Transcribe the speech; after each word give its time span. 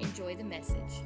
Enjoy 0.00 0.34
the 0.34 0.44
message. 0.44 1.02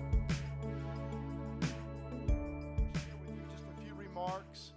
Just 3.50 3.64
a 3.66 3.82
few 3.82 3.94
remarks 3.94 4.72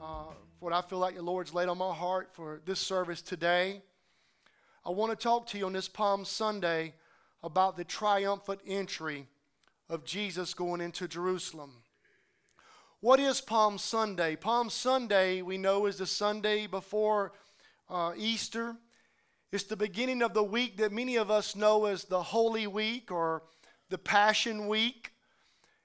uh, 0.00 0.24
for 0.30 0.34
what 0.60 0.72
I 0.72 0.80
feel 0.82 0.98
like 0.98 1.16
the 1.16 1.22
Lord's 1.22 1.52
laid 1.52 1.68
on 1.68 1.78
my 1.78 1.92
heart 1.92 2.30
for 2.32 2.60
this 2.64 2.78
service 2.78 3.20
today. 3.20 3.82
I 4.86 4.90
want 4.90 5.10
to 5.10 5.16
talk 5.16 5.46
to 5.48 5.58
you 5.58 5.66
on 5.66 5.72
this 5.72 5.88
Palm 5.88 6.24
Sunday 6.24 6.94
about 7.42 7.76
the 7.76 7.84
triumphant 7.84 8.60
entry 8.66 9.26
of 9.88 10.04
Jesus 10.04 10.54
going 10.54 10.80
into 10.80 11.08
Jerusalem. 11.08 11.72
What 13.00 13.20
is 13.20 13.40
Palm 13.40 13.78
Sunday? 13.78 14.36
Palm 14.36 14.70
Sunday, 14.70 15.42
we 15.42 15.58
know, 15.58 15.86
is 15.86 15.98
the 15.98 16.06
Sunday 16.06 16.66
before 16.66 17.32
uh, 17.90 18.12
Easter. 18.16 18.76
It's 19.50 19.64
the 19.64 19.76
beginning 19.76 20.20
of 20.20 20.34
the 20.34 20.44
week 20.44 20.76
that 20.76 20.92
many 20.92 21.16
of 21.16 21.30
us 21.30 21.56
know 21.56 21.86
as 21.86 22.04
the 22.04 22.22
Holy 22.22 22.66
Week 22.66 23.10
or 23.10 23.44
the 23.88 23.96
Passion 23.96 24.68
Week. 24.68 25.12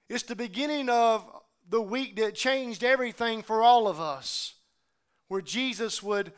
It's 0.10 0.24
the 0.24 0.36
beginning 0.36 0.90
of 0.90 1.26
the 1.70 1.82
week 1.82 2.18
that 2.18 2.36
changed 2.36 2.84
everything 2.84 3.42
for 3.42 3.64
all 3.64 3.88
of 3.88 4.02
us, 4.02 4.56
where 5.30 5.40
Jesus 5.40 6.04
would 6.04 6.34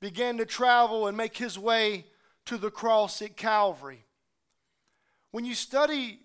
begin 0.00 0.36
to 0.38 0.44
travel 0.44 1.06
and 1.06 1.16
make 1.16 1.36
his 1.36 1.56
way 1.56 2.06
to 2.46 2.58
the 2.58 2.72
cross 2.72 3.22
at 3.22 3.36
Calvary. 3.36 4.04
When 5.30 5.44
you 5.44 5.54
study 5.54 6.18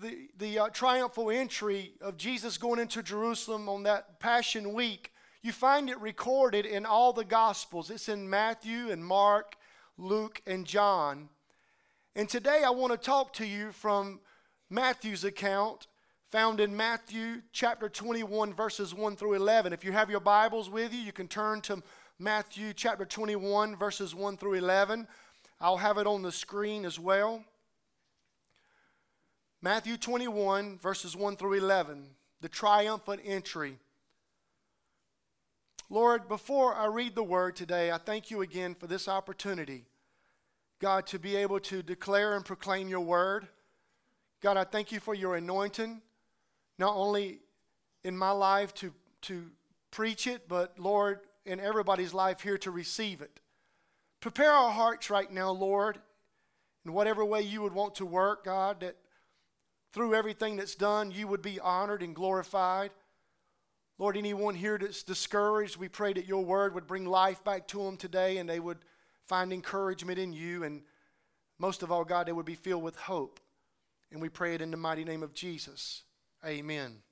the, 0.00 0.28
the 0.38 0.58
uh, 0.60 0.68
triumphal 0.68 1.32
entry 1.32 1.94
of 2.00 2.16
Jesus 2.16 2.58
going 2.58 2.78
into 2.78 3.02
Jerusalem 3.02 3.68
on 3.68 3.82
that 3.82 4.20
Passion 4.20 4.72
Week, 4.72 5.12
you 5.42 5.50
find 5.50 5.90
it 5.90 6.00
recorded 6.00 6.64
in 6.64 6.86
all 6.86 7.12
the 7.12 7.24
Gospels. 7.24 7.90
It's 7.90 8.08
in 8.08 8.30
Matthew 8.30 8.92
and 8.92 9.04
Mark 9.04 9.56
Luke, 10.00 10.40
and 10.46 10.66
John. 10.66 11.28
And 12.16 12.28
today 12.28 12.62
I 12.64 12.70
want 12.70 12.92
to 12.92 12.98
talk 12.98 13.34
to 13.34 13.46
you 13.46 13.70
from 13.70 14.20
Matthew's 14.70 15.24
account, 15.24 15.86
found 16.30 16.58
in 16.58 16.74
Matthew 16.74 17.42
chapter 17.52 17.88
21, 17.88 18.54
verses 18.54 18.94
1 18.94 19.16
through 19.16 19.34
11. 19.34 19.72
If 19.72 19.84
you 19.84 19.92
have 19.92 20.10
your 20.10 20.20
Bibles 20.20 20.70
with 20.70 20.94
you, 20.94 21.00
you 21.00 21.12
can 21.12 21.28
turn 21.28 21.60
to 21.62 21.82
Matthew 22.18 22.72
chapter 22.72 23.04
21, 23.04 23.76
verses 23.76 24.14
1 24.14 24.38
through 24.38 24.54
11. 24.54 25.06
I'll 25.60 25.76
have 25.76 25.98
it 25.98 26.06
on 26.06 26.22
the 26.22 26.32
screen 26.32 26.86
as 26.86 26.98
well. 26.98 27.44
Matthew 29.60 29.98
21, 29.98 30.78
verses 30.78 31.14
1 31.14 31.36
through 31.36 31.54
11, 31.54 32.06
the 32.40 32.48
triumphant 32.48 33.20
entry. 33.24 33.78
Lord, 35.92 36.28
before 36.28 36.76
I 36.76 36.86
read 36.86 37.16
the 37.16 37.24
word 37.24 37.56
today, 37.56 37.90
I 37.90 37.98
thank 37.98 38.30
you 38.30 38.42
again 38.42 38.76
for 38.76 38.86
this 38.86 39.08
opportunity 39.08 39.86
God, 40.80 41.06
to 41.08 41.18
be 41.18 41.36
able 41.36 41.60
to 41.60 41.82
declare 41.82 42.36
and 42.36 42.44
proclaim 42.44 42.88
your 42.88 43.00
word. 43.00 43.48
God, 44.40 44.56
I 44.56 44.64
thank 44.64 44.92
you 44.92 44.98
for 44.98 45.14
your 45.14 45.36
anointing, 45.36 46.00
not 46.78 46.94
only 46.96 47.40
in 48.02 48.16
my 48.16 48.30
life 48.30 48.72
to, 48.76 48.94
to 49.22 49.50
preach 49.90 50.26
it, 50.26 50.48
but 50.48 50.78
Lord, 50.78 51.20
in 51.44 51.60
everybody's 51.60 52.14
life 52.14 52.40
here 52.40 52.56
to 52.58 52.70
receive 52.70 53.20
it. 53.20 53.40
Prepare 54.20 54.52
our 54.52 54.70
hearts 54.70 55.10
right 55.10 55.30
now, 55.30 55.50
Lord, 55.50 55.98
in 56.86 56.94
whatever 56.94 57.26
way 57.26 57.42
you 57.42 57.60
would 57.60 57.74
want 57.74 57.96
to 57.96 58.06
work, 58.06 58.44
God, 58.44 58.80
that 58.80 58.96
through 59.92 60.14
everything 60.14 60.56
that's 60.56 60.76
done, 60.76 61.10
you 61.10 61.28
would 61.28 61.42
be 61.42 61.60
honored 61.60 62.02
and 62.02 62.14
glorified. 62.14 62.90
Lord, 64.00 64.16
anyone 64.16 64.54
here 64.54 64.78
that's 64.78 65.02
discouraged, 65.02 65.76
we 65.76 65.86
pray 65.86 66.14
that 66.14 66.26
your 66.26 66.42
word 66.42 66.74
would 66.74 66.86
bring 66.86 67.04
life 67.04 67.44
back 67.44 67.68
to 67.68 67.84
them 67.84 67.98
today 67.98 68.38
and 68.38 68.48
they 68.48 68.58
would 68.58 68.78
find 69.26 69.52
encouragement 69.52 70.18
in 70.18 70.32
you, 70.32 70.64
and 70.64 70.80
most 71.58 71.82
of 71.82 71.92
all, 71.92 72.02
God, 72.02 72.26
they 72.26 72.32
would 72.32 72.46
be 72.46 72.54
filled 72.54 72.82
with 72.82 72.96
hope. 72.96 73.40
And 74.10 74.22
we 74.22 74.30
pray 74.30 74.54
it 74.54 74.62
in 74.62 74.70
the 74.70 74.78
mighty 74.78 75.04
name 75.04 75.22
of 75.22 75.34
Jesus. 75.34 76.04
Amen. 76.42 77.02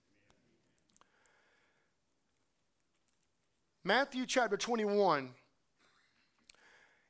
Matthew 3.84 4.24
chapter 4.24 4.56
21. 4.56 5.28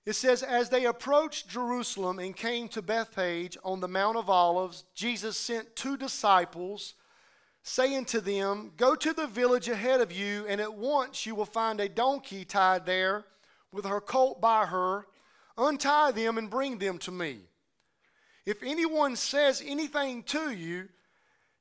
It 0.04 0.14
says, 0.14 0.42
As 0.42 0.70
they 0.70 0.86
approached 0.86 1.48
Jerusalem 1.48 2.18
and 2.18 2.34
came 2.34 2.66
to 2.70 2.82
Bethphage 2.82 3.56
on 3.62 3.78
the 3.78 3.86
Mount 3.86 4.16
of 4.16 4.28
Olives, 4.28 4.82
Jesus 4.96 5.36
sent 5.36 5.76
two 5.76 5.96
disciples, 5.96 6.94
saying 7.68 8.06
to 8.06 8.20
them, 8.20 8.72
Go 8.76 8.94
to 8.94 9.12
the 9.12 9.26
village 9.26 9.68
ahead 9.68 10.00
of 10.00 10.10
you, 10.10 10.46
and 10.48 10.60
at 10.60 10.74
once 10.74 11.26
you 11.26 11.34
will 11.34 11.44
find 11.44 11.80
a 11.80 11.88
donkey 11.88 12.44
tied 12.44 12.86
there 12.86 13.24
with 13.70 13.84
her 13.84 14.00
colt 14.00 14.40
by 14.40 14.64
her, 14.64 15.06
untie 15.58 16.10
them 16.12 16.38
and 16.38 16.48
bring 16.48 16.78
them 16.78 16.96
to 16.98 17.12
me. 17.12 17.40
If 18.46 18.62
anyone 18.62 19.16
says 19.16 19.62
anything 19.64 20.22
to 20.24 20.50
you, 20.50 20.88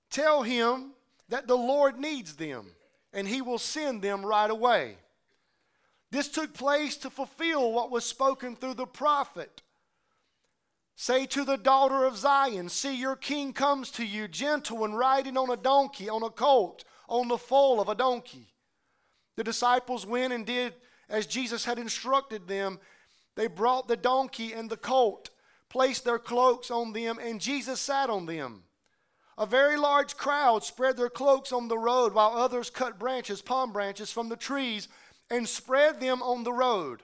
tell 0.10 0.44
him 0.44 0.92
that 1.28 1.46
the 1.46 1.58
Lord 1.58 2.00
needs 2.00 2.38
them, 2.38 2.68
and 3.12 3.28
he 3.28 3.42
will 3.42 3.60
send 3.60 4.02
them 4.02 4.26
right 4.26 4.50
away. 4.50 4.96
This 6.10 6.30
took 6.30 6.54
place 6.54 6.96
to 6.98 7.10
fulfill 7.10 7.74
what 7.74 7.92
was 7.92 8.06
spoken 8.06 8.56
through 8.56 8.76
the 8.76 8.88
prophet. 8.88 9.62
Say 11.00 11.28
to 11.28 11.46
the 11.46 11.58
daughter 11.58 12.06
of 12.06 12.18
Zion, 12.18 12.70
See, 12.70 12.96
your 12.96 13.16
king 13.16 13.54
comes 13.54 13.92
to 13.92 14.06
you, 14.06 14.28
gentle 14.28 14.84
and 14.84 14.98
riding 14.98 15.38
on 15.38 15.50
a 15.52 15.56
donkey, 15.56 16.10
on 16.10 16.24
a 16.24 16.30
colt, 16.30 16.84
on 17.08 17.28
the 17.28 17.38
foal 17.38 17.80
of 17.80 17.88
a 17.88 17.96
donkey. 17.96 18.54
The 19.36 19.44
disciples 19.44 20.08
went 20.08 20.34
and 20.34 20.44
did 20.44 20.74
as 21.08 21.28
Jesus 21.28 21.66
had 21.66 21.80
instructed 21.80 22.48
them, 22.48 22.80
they 23.36 23.48
brought 23.48 23.88
the 23.88 23.96
donkey 23.96 24.52
and 24.52 24.70
the 24.70 24.76
colt, 24.76 25.30
placed 25.70 26.04
their 26.04 26.20
cloaks 26.20 26.72
on 26.72 26.94
them, 26.94 27.20
and 27.22 27.40
Jesus 27.40 27.80
sat 27.80 28.10
on 28.10 28.26
them. 28.26 28.64
A 29.38 29.46
very 29.46 29.78
large 29.78 30.18
crowd 30.18 30.64
spread 30.64 30.98
their 30.98 31.12
cloaks 31.12 31.52
on 31.52 31.68
the 31.68 31.78
road, 31.78 32.14
while 32.14 32.32
others 32.36 32.72
cut 32.72 32.98
branches, 32.98 33.42
palm 33.44 33.72
branches, 33.72 34.12
from 34.12 34.30
the 34.30 34.36
trees 34.36 34.88
and 35.30 35.48
spread 35.48 36.00
them 36.00 36.24
on 36.24 36.44
the 36.44 36.54
road. 36.54 37.04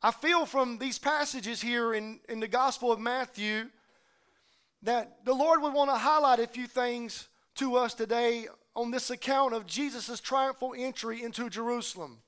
I 0.00 0.12
feel 0.12 0.46
from 0.46 0.78
these 0.78 0.96
passages 0.96 1.60
here 1.60 1.92
in, 1.92 2.20
in 2.28 2.38
the 2.38 2.46
Gospel 2.46 2.92
of 2.92 3.00
Matthew 3.00 3.64
that 4.82 5.24
the 5.24 5.34
Lord 5.34 5.60
would 5.60 5.74
want 5.74 5.90
to 5.90 5.96
highlight 5.96 6.38
a 6.38 6.46
few 6.46 6.68
things 6.68 7.26
to 7.56 7.74
us 7.74 7.94
today 7.94 8.46
on 8.76 8.92
this 8.92 9.10
account 9.10 9.54
of 9.54 9.66
Jesus' 9.66 10.20
triumphal 10.20 10.72
entry 10.78 11.24
into 11.24 11.50
Jerusalem. 11.50 12.18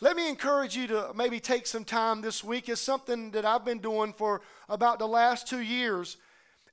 Let 0.00 0.16
me 0.16 0.28
encourage 0.28 0.76
you 0.76 0.88
to 0.88 1.12
maybe 1.14 1.38
take 1.38 1.68
some 1.68 1.84
time 1.84 2.22
this 2.22 2.42
week. 2.42 2.68
It's 2.68 2.80
something 2.80 3.30
that 3.30 3.44
I've 3.44 3.64
been 3.64 3.78
doing 3.78 4.12
for 4.12 4.40
about 4.68 4.98
the 4.98 5.06
last 5.06 5.46
two 5.46 5.60
years. 5.60 6.16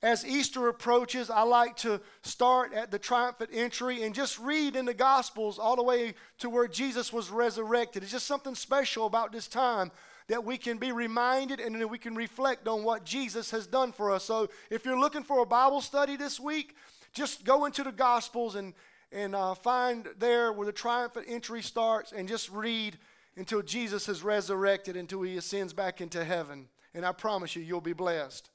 As 0.03 0.25
Easter 0.25 0.67
approaches, 0.67 1.29
I 1.29 1.43
like 1.43 1.75
to 1.77 2.01
start 2.23 2.73
at 2.73 2.89
the 2.89 2.97
triumphant 2.97 3.51
entry 3.53 4.01
and 4.01 4.15
just 4.15 4.39
read 4.39 4.75
in 4.75 4.85
the 4.85 4.95
Gospels 4.95 5.59
all 5.59 5.75
the 5.75 5.83
way 5.83 6.15
to 6.39 6.49
where 6.49 6.67
Jesus 6.67 7.13
was 7.13 7.29
resurrected. 7.29 8.01
It's 8.01 8.11
just 8.11 8.25
something 8.25 8.55
special 8.55 9.05
about 9.05 9.31
this 9.31 9.47
time 9.47 9.91
that 10.27 10.43
we 10.43 10.57
can 10.57 10.79
be 10.79 10.91
reminded 10.91 11.59
and 11.59 11.87
we 11.87 11.99
can 11.99 12.15
reflect 12.15 12.67
on 12.67 12.83
what 12.83 13.05
Jesus 13.05 13.51
has 13.51 13.67
done 13.67 13.91
for 13.91 14.11
us. 14.11 14.23
So 14.23 14.49
if 14.71 14.85
you're 14.85 14.99
looking 14.99 15.23
for 15.23 15.43
a 15.43 15.45
Bible 15.45 15.81
study 15.81 16.17
this 16.17 16.39
week, 16.39 16.75
just 17.13 17.43
go 17.43 17.65
into 17.65 17.83
the 17.83 17.91
Gospels 17.91 18.55
and, 18.55 18.73
and 19.11 19.35
uh, 19.35 19.53
find 19.53 20.07
there 20.17 20.51
where 20.51 20.65
the 20.65 20.71
triumphant 20.71 21.27
entry 21.29 21.61
starts 21.61 22.11
and 22.11 22.27
just 22.27 22.49
read 22.49 22.97
until 23.37 23.61
Jesus 23.61 24.09
is 24.09 24.23
resurrected, 24.23 24.95
until 24.95 25.21
he 25.21 25.37
ascends 25.37 25.73
back 25.73 26.01
into 26.01 26.23
heaven. 26.23 26.69
And 26.95 27.05
I 27.05 27.11
promise 27.11 27.55
you, 27.55 27.61
you'll 27.61 27.81
be 27.81 27.93
blessed. 27.93 28.49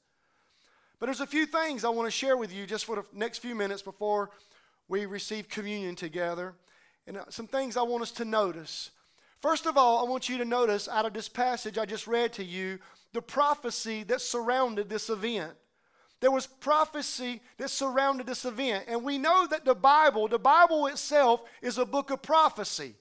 But 0.99 1.07
there's 1.07 1.21
a 1.21 1.27
few 1.27 1.45
things 1.45 1.83
I 1.83 1.89
want 1.89 2.07
to 2.07 2.11
share 2.11 2.37
with 2.37 2.53
you 2.53 2.65
just 2.65 2.85
for 2.85 2.95
the 2.95 3.05
next 3.13 3.39
few 3.39 3.53
minutes 3.53 3.81
before 3.81 4.31
we 4.87 5.05
receive 5.05 5.49
communion 5.49 5.95
together. 5.95 6.55
And 7.05 7.17
uh, 7.17 7.25
some 7.29 7.47
things 7.47 7.77
I 7.77 7.83
want 7.83 8.03
us 8.03 8.11
to 8.13 8.25
notice. 8.25 8.91
First 9.39 9.65
of 9.65 9.77
all, 9.77 10.05
I 10.05 10.09
want 10.09 10.27
you 10.27 10.37
to 10.39 10.45
notice 10.45 10.87
out 10.87 11.05
of 11.05 11.13
this 11.13 11.29
passage 11.29 11.77
I 11.77 11.85
just 11.85 12.07
read 12.07 12.33
to 12.33 12.43
you 12.43 12.79
the 13.13 13.21
prophecy 13.21 14.03
that 14.03 14.21
surrounded 14.21 14.89
this 14.89 15.09
event. 15.09 15.53
There 16.19 16.31
was 16.31 16.47
prophecy 16.47 17.41
that 17.57 17.69
surrounded 17.69 18.25
this 18.25 18.43
event. 18.43 18.85
And 18.87 19.03
we 19.03 19.19
know 19.19 19.45
that 19.47 19.65
the 19.65 19.75
Bible, 19.75 20.27
the 20.27 20.39
Bible 20.39 20.87
itself, 20.87 21.43
is 21.61 21.77
a 21.77 21.85
book 21.85 22.09
of 22.09 22.23
prophecy. 22.23 22.95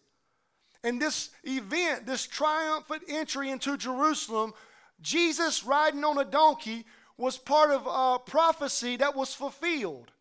And 0.85 1.01
this 1.01 1.31
event, 1.45 2.07
this 2.07 2.27
triumphant 2.27 3.03
entry 3.09 3.51
into 3.51 3.79
Jerusalem, 3.79 4.53
Jesus 5.01 5.65
riding 5.65 6.05
on 6.05 6.19
a 6.19 6.25
donkey, 6.25 6.85
was 7.19 7.39
part 7.39 7.71
of 7.71 7.87
a 7.87 8.19
prophecy 8.19 8.97
that 8.97 9.17
was 9.17 9.35
fulfilled. 9.35 10.13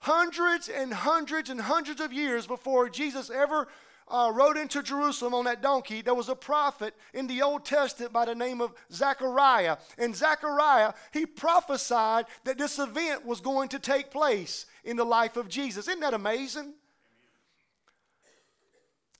Hundreds 0.00 0.68
and 0.68 0.92
hundreds 0.92 1.50
and 1.50 1.60
hundreds 1.60 2.00
of 2.00 2.12
years 2.12 2.46
before 2.46 2.88
Jesus 2.88 3.30
ever 3.30 3.68
uh, 4.08 4.30
rode 4.34 4.56
into 4.56 4.82
Jerusalem 4.82 5.34
on 5.34 5.44
that 5.44 5.62
donkey, 5.62 6.02
there 6.02 6.14
was 6.14 6.28
a 6.28 6.34
prophet 6.34 6.94
in 7.14 7.26
the 7.26 7.40
Old 7.42 7.64
Testament 7.64 8.12
by 8.12 8.26
the 8.26 8.34
name 8.34 8.60
of 8.60 8.74
Zechariah. 8.92 9.78
And 9.96 10.14
Zechariah, 10.14 10.92
he 11.12 11.24
prophesied 11.24 12.26
that 12.44 12.58
this 12.58 12.78
event 12.78 13.24
was 13.24 13.40
going 13.40 13.68
to 13.70 13.78
take 13.78 14.10
place 14.10 14.66
in 14.84 14.96
the 14.96 15.04
life 15.04 15.36
of 15.36 15.48
Jesus. 15.48 15.88
Isn't 15.88 16.00
that 16.00 16.14
amazing? 16.14 16.74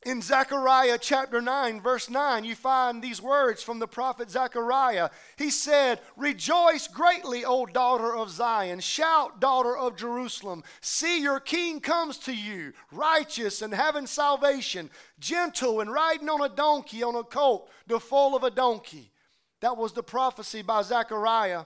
In 0.05 0.21
Zechariah 0.21 0.99
chapter 1.01 1.41
9, 1.41 1.81
verse 1.81 2.11
9, 2.11 2.43
you 2.43 2.57
find 2.57 3.01
these 3.01 3.23
words 3.23 3.63
from 3.63 3.79
the 3.79 3.87
prophet 3.87 4.31
Zechariah. 4.31 5.11
He 5.37 5.49
said, 5.49 6.01
Rejoice 6.17 6.89
greatly, 6.89 7.45
O 7.45 7.67
daughter 7.67 8.13
of 8.17 8.29
Zion. 8.29 8.81
Shout, 8.81 9.41
daughter 9.41 9.77
of 9.77 9.97
Jerusalem. 9.97 10.65
See, 10.81 11.23
your 11.23 11.39
king 11.39 11.79
comes 11.79 12.19
to 12.19 12.35
you, 12.35 12.73
righteous 12.91 13.63
and 13.63 13.73
having 13.73 14.09
salvation, 14.09 14.91
gentle 15.21 15.81
and 15.81 15.93
riding 15.93 16.29
on 16.29 16.41
a 16.41 16.49
donkey, 16.49 17.05
on 17.05 17.15
a 17.15 17.23
colt, 17.23 17.71
the 17.87 18.01
foal 18.01 18.35
of 18.35 18.43
a 18.43 18.51
donkey. 18.51 19.13
That 19.61 19.77
was 19.77 19.93
the 19.93 20.03
prophecy 20.03 20.63
by 20.63 20.83
Zechariah 20.83 21.65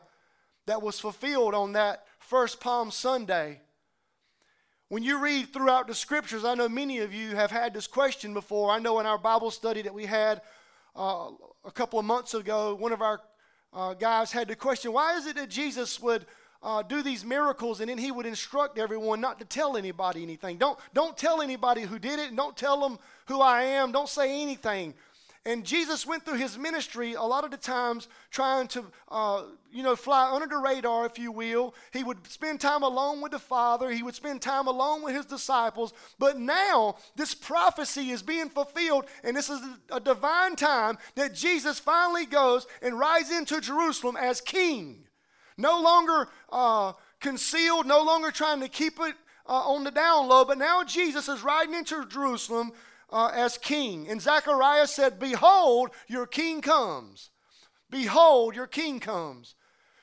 that 0.66 0.82
was 0.82 1.00
fulfilled 1.00 1.54
on 1.54 1.72
that 1.72 2.04
first 2.18 2.60
Palm 2.60 2.90
Sunday. 2.90 3.62
When 4.88 5.02
you 5.02 5.18
read 5.18 5.52
throughout 5.52 5.88
the 5.88 5.94
scriptures, 5.96 6.44
I 6.44 6.54
know 6.54 6.68
many 6.68 6.98
of 6.98 7.12
you 7.12 7.34
have 7.34 7.50
had 7.50 7.74
this 7.74 7.88
question 7.88 8.32
before. 8.32 8.70
I 8.70 8.78
know 8.78 9.00
in 9.00 9.06
our 9.06 9.18
Bible 9.18 9.50
study 9.50 9.82
that 9.82 9.92
we 9.92 10.06
had 10.06 10.42
uh, 10.94 11.30
a 11.64 11.72
couple 11.72 11.98
of 11.98 12.04
months 12.04 12.34
ago, 12.34 12.72
one 12.76 12.92
of 12.92 13.02
our 13.02 13.20
uh, 13.72 13.94
guys 13.94 14.30
had 14.30 14.46
the 14.46 14.54
question 14.54 14.92
why 14.92 15.16
is 15.16 15.26
it 15.26 15.34
that 15.34 15.50
Jesus 15.50 16.00
would 16.00 16.24
uh, 16.62 16.82
do 16.82 17.02
these 17.02 17.24
miracles 17.24 17.80
and 17.80 17.90
then 17.90 17.98
he 17.98 18.12
would 18.12 18.26
instruct 18.26 18.78
everyone 18.78 19.20
not 19.20 19.40
to 19.40 19.44
tell 19.44 19.76
anybody 19.76 20.22
anything? 20.22 20.56
Don't, 20.56 20.78
don't 20.94 21.16
tell 21.16 21.42
anybody 21.42 21.82
who 21.82 21.98
did 21.98 22.20
it, 22.20 22.36
don't 22.36 22.56
tell 22.56 22.80
them 22.80 23.00
who 23.26 23.40
I 23.40 23.62
am, 23.62 23.90
don't 23.90 24.08
say 24.08 24.40
anything. 24.40 24.94
And 25.46 25.64
Jesus 25.64 26.04
went 26.04 26.24
through 26.24 26.38
his 26.38 26.58
ministry 26.58 27.14
a 27.14 27.22
lot 27.22 27.44
of 27.44 27.52
the 27.52 27.56
times 27.56 28.08
trying 28.32 28.66
to, 28.66 28.84
uh, 29.08 29.44
you 29.72 29.84
know, 29.84 29.94
fly 29.94 30.28
under 30.32 30.48
the 30.48 30.56
radar, 30.56 31.06
if 31.06 31.20
you 31.20 31.30
will. 31.30 31.72
He 31.92 32.02
would 32.02 32.26
spend 32.26 32.60
time 32.60 32.82
alone 32.82 33.20
with 33.20 33.30
the 33.30 33.38
Father, 33.38 33.88
he 33.92 34.02
would 34.02 34.16
spend 34.16 34.42
time 34.42 34.66
alone 34.66 35.02
with 35.02 35.14
his 35.14 35.24
disciples. 35.24 35.94
But 36.18 36.40
now, 36.40 36.96
this 37.14 37.32
prophecy 37.32 38.10
is 38.10 38.22
being 38.22 38.48
fulfilled, 38.48 39.06
and 39.22 39.36
this 39.36 39.48
is 39.48 39.60
a 39.92 40.00
divine 40.00 40.56
time 40.56 40.98
that 41.14 41.32
Jesus 41.32 41.78
finally 41.78 42.26
goes 42.26 42.66
and 42.82 42.98
rides 42.98 43.30
into 43.30 43.60
Jerusalem 43.60 44.16
as 44.16 44.40
king. 44.40 45.04
No 45.56 45.80
longer 45.80 46.28
uh, 46.50 46.94
concealed, 47.20 47.86
no 47.86 48.02
longer 48.02 48.32
trying 48.32 48.58
to 48.62 48.68
keep 48.68 48.98
it 48.98 49.14
uh, 49.48 49.52
on 49.52 49.84
the 49.84 49.92
down 49.92 50.26
low, 50.26 50.44
but 50.44 50.58
now 50.58 50.82
Jesus 50.82 51.28
is 51.28 51.44
riding 51.44 51.74
into 51.74 52.04
Jerusalem 52.06 52.72
uh, 53.10 53.30
as 53.34 53.58
king. 53.58 54.08
And 54.08 54.20
Zechariah 54.20 54.86
said, 54.86 55.18
Behold, 55.18 55.90
your 56.08 56.26
king 56.26 56.60
comes. 56.60 57.30
Behold, 57.90 58.54
your 58.54 58.66
king 58.66 59.00
comes. 59.00 59.54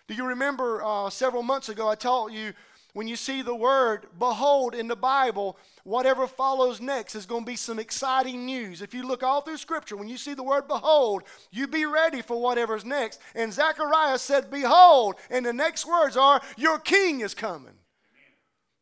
Do 0.07 0.13
you 0.13 0.25
remember 0.25 0.83
uh, 0.83 1.09
several 1.09 1.43
months 1.43 1.69
ago 1.69 1.89
I 1.89 1.95
taught 1.95 2.31
you 2.31 2.53
when 2.93 3.07
you 3.07 3.15
see 3.15 3.41
the 3.41 3.55
word 3.55 4.05
behold 4.19 4.75
in 4.75 4.87
the 4.87 4.95
Bible, 4.95 5.57
whatever 5.83 6.27
follows 6.27 6.79
next 6.79 7.15
is 7.15 7.25
going 7.25 7.43
to 7.43 7.51
be 7.51 7.55
some 7.55 7.79
exciting 7.79 8.45
news. 8.45 8.83
If 8.83 8.93
you 8.93 9.05
look 9.05 9.23
all 9.23 9.41
through 9.41 9.57
Scripture, 9.57 9.97
when 9.97 10.07
you 10.07 10.17
see 10.17 10.35
the 10.35 10.43
word 10.43 10.67
behold, 10.67 11.23
you 11.51 11.67
be 11.67 11.85
ready 11.85 12.21
for 12.21 12.39
whatever's 12.39 12.85
next. 12.85 13.19
And 13.33 13.51
Zechariah 13.51 14.19
said, 14.19 14.51
Behold. 14.51 15.15
And 15.31 15.43
the 15.45 15.53
next 15.53 15.87
words 15.87 16.15
are, 16.15 16.41
Your 16.55 16.77
king 16.77 17.21
is 17.21 17.33
coming. 17.33 17.65
Amen. 17.65 18.37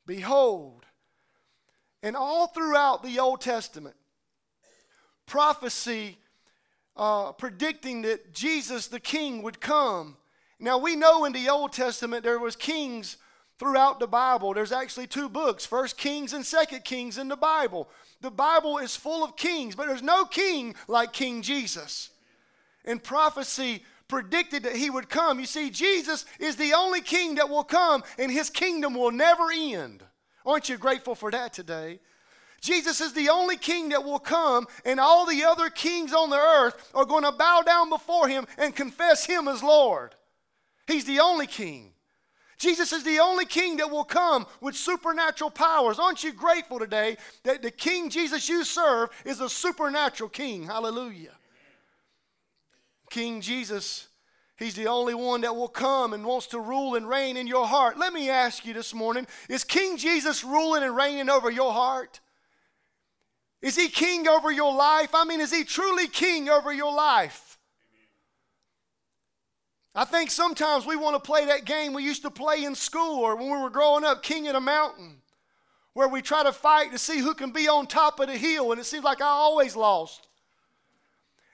Behold. 0.05 0.85
And 2.03 2.17
all 2.17 2.47
throughout 2.47 3.03
the 3.03 3.19
Old 3.19 3.39
Testament, 3.39 3.95
prophecy 5.31 6.17
uh, 6.97 7.31
predicting 7.31 8.01
that 8.01 8.33
Jesus 8.33 8.87
the 8.87 8.99
King 8.99 9.41
would 9.43 9.61
come. 9.61 10.17
Now 10.59 10.77
we 10.77 10.97
know 10.97 11.23
in 11.23 11.31
the 11.31 11.47
Old 11.47 11.71
Testament 11.71 12.25
there 12.25 12.37
was 12.37 12.57
kings 12.57 13.15
throughout 13.57 14.01
the 14.01 14.07
Bible. 14.07 14.53
There's 14.53 14.73
actually 14.73 15.07
two 15.07 15.29
books, 15.29 15.65
First 15.65 15.97
Kings 15.97 16.33
and 16.33 16.45
Second 16.45 16.83
Kings 16.83 17.17
in 17.17 17.29
the 17.29 17.37
Bible. 17.37 17.87
The 18.19 18.29
Bible 18.29 18.77
is 18.79 18.97
full 18.97 19.23
of 19.23 19.37
kings, 19.37 19.73
but 19.73 19.87
there's 19.87 20.03
no 20.03 20.25
king 20.25 20.75
like 20.89 21.13
King 21.13 21.41
Jesus. 21.41 22.09
And 22.83 23.01
prophecy 23.01 23.85
predicted 24.09 24.63
that 24.63 24.75
he 24.75 24.89
would 24.89 25.07
come. 25.07 25.39
You 25.39 25.45
see, 25.45 25.69
Jesus 25.69 26.25
is 26.41 26.57
the 26.57 26.73
only 26.73 26.99
king 26.99 27.35
that 27.35 27.49
will 27.49 27.63
come, 27.63 28.03
and 28.19 28.29
his 28.29 28.49
kingdom 28.49 28.95
will 28.95 29.11
never 29.11 29.45
end. 29.49 30.03
Aren't 30.45 30.67
you 30.67 30.77
grateful 30.77 31.15
for 31.15 31.31
that 31.31 31.53
today? 31.53 32.01
Jesus 32.61 33.01
is 33.01 33.13
the 33.13 33.29
only 33.29 33.57
king 33.57 33.89
that 33.89 34.03
will 34.03 34.19
come, 34.19 34.67
and 34.85 34.99
all 34.99 35.25
the 35.25 35.43
other 35.43 35.69
kings 35.69 36.13
on 36.13 36.29
the 36.29 36.37
earth 36.37 36.91
are 36.93 37.05
going 37.05 37.23
to 37.23 37.31
bow 37.31 37.63
down 37.65 37.89
before 37.89 38.27
him 38.27 38.45
and 38.57 38.75
confess 38.75 39.25
him 39.25 39.47
as 39.47 39.63
Lord. 39.63 40.13
He's 40.87 41.05
the 41.05 41.19
only 41.19 41.47
king. 41.47 41.93
Jesus 42.59 42.93
is 42.93 43.03
the 43.03 43.17
only 43.17 43.45
king 43.45 43.77
that 43.77 43.89
will 43.89 44.03
come 44.03 44.45
with 44.61 44.75
supernatural 44.75 45.49
powers. 45.49 45.97
Aren't 45.97 46.23
you 46.23 46.31
grateful 46.31 46.77
today 46.77 47.17
that 47.41 47.63
the 47.63 47.71
king 47.71 48.11
Jesus 48.11 48.47
you 48.47 48.63
serve 48.63 49.09
is 49.25 49.41
a 49.41 49.49
supernatural 49.49 50.29
king? 50.29 50.65
Hallelujah. 50.65 51.31
King 53.09 53.41
Jesus, 53.41 54.07
he's 54.55 54.75
the 54.75 54.85
only 54.85 55.15
one 55.15 55.41
that 55.41 55.55
will 55.55 55.67
come 55.67 56.13
and 56.13 56.23
wants 56.23 56.45
to 56.47 56.59
rule 56.59 56.93
and 56.93 57.09
reign 57.09 57.35
in 57.35 57.47
your 57.47 57.65
heart. 57.65 57.97
Let 57.97 58.13
me 58.13 58.29
ask 58.29 58.63
you 58.63 58.75
this 58.75 58.93
morning 58.93 59.25
is 59.49 59.63
King 59.63 59.97
Jesus 59.97 60.43
ruling 60.43 60.83
and 60.83 60.95
reigning 60.95 61.31
over 61.31 61.49
your 61.49 61.73
heart? 61.73 62.19
Is 63.61 63.75
he 63.75 63.89
king 63.89 64.27
over 64.27 64.51
your 64.51 64.73
life? 64.73 65.13
I 65.13 65.23
mean, 65.23 65.39
is 65.39 65.53
he 65.53 65.63
truly 65.63 66.07
king 66.07 66.49
over 66.49 66.73
your 66.73 66.93
life? 66.93 67.59
I 69.93 70.05
think 70.05 70.31
sometimes 70.31 70.85
we 70.85 70.95
want 70.95 71.15
to 71.15 71.19
play 71.19 71.45
that 71.45 71.65
game 71.65 71.93
we 71.93 72.03
used 72.03 72.21
to 72.21 72.31
play 72.31 72.63
in 72.63 72.75
school 72.75 73.19
or 73.19 73.35
when 73.35 73.51
we 73.51 73.61
were 73.61 73.69
growing 73.69 74.05
up, 74.05 74.23
King 74.23 74.47
of 74.47 74.53
the 74.53 74.61
Mountain, 74.61 75.17
where 75.93 76.07
we 76.07 76.21
try 76.21 76.43
to 76.43 76.53
fight 76.53 76.91
to 76.91 76.97
see 76.97 77.19
who 77.19 77.33
can 77.33 77.51
be 77.51 77.67
on 77.67 77.87
top 77.87 78.19
of 78.21 78.27
the 78.27 78.37
hill, 78.37 78.71
and 78.71 78.79
it 78.79 78.85
seems 78.85 79.03
like 79.03 79.21
I 79.21 79.25
always 79.25 79.75
lost. 79.75 80.27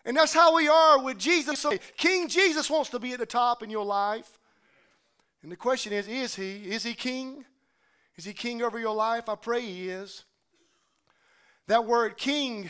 And 0.06 0.16
that's 0.16 0.34
how 0.34 0.56
we 0.56 0.70
are 0.70 1.04
with 1.04 1.18
Jesus. 1.18 1.66
King 1.98 2.30
Jesus 2.30 2.70
wants 2.70 2.92
to 2.92 3.00
be 3.00 3.12
at 3.14 3.20
the 3.20 3.26
top 3.26 3.64
in 3.64 3.70
your 3.70 3.84
life. 3.84 4.38
And 5.42 5.52
the 5.52 5.58
question 5.58 5.92
is 5.92 6.08
is 6.08 6.36
he? 6.36 6.58
Is 6.72 6.84
he 6.84 6.94
king? 6.94 7.44
Is 8.16 8.26
he 8.26 8.34
king 8.34 8.62
over 8.62 8.80
your 8.80 8.96
life? 8.96 9.28
I 9.28 9.36
pray 9.36 9.62
he 9.62 9.90
is. 9.90 10.24
That 11.68 11.86
word 11.86 12.18
king 12.18 12.70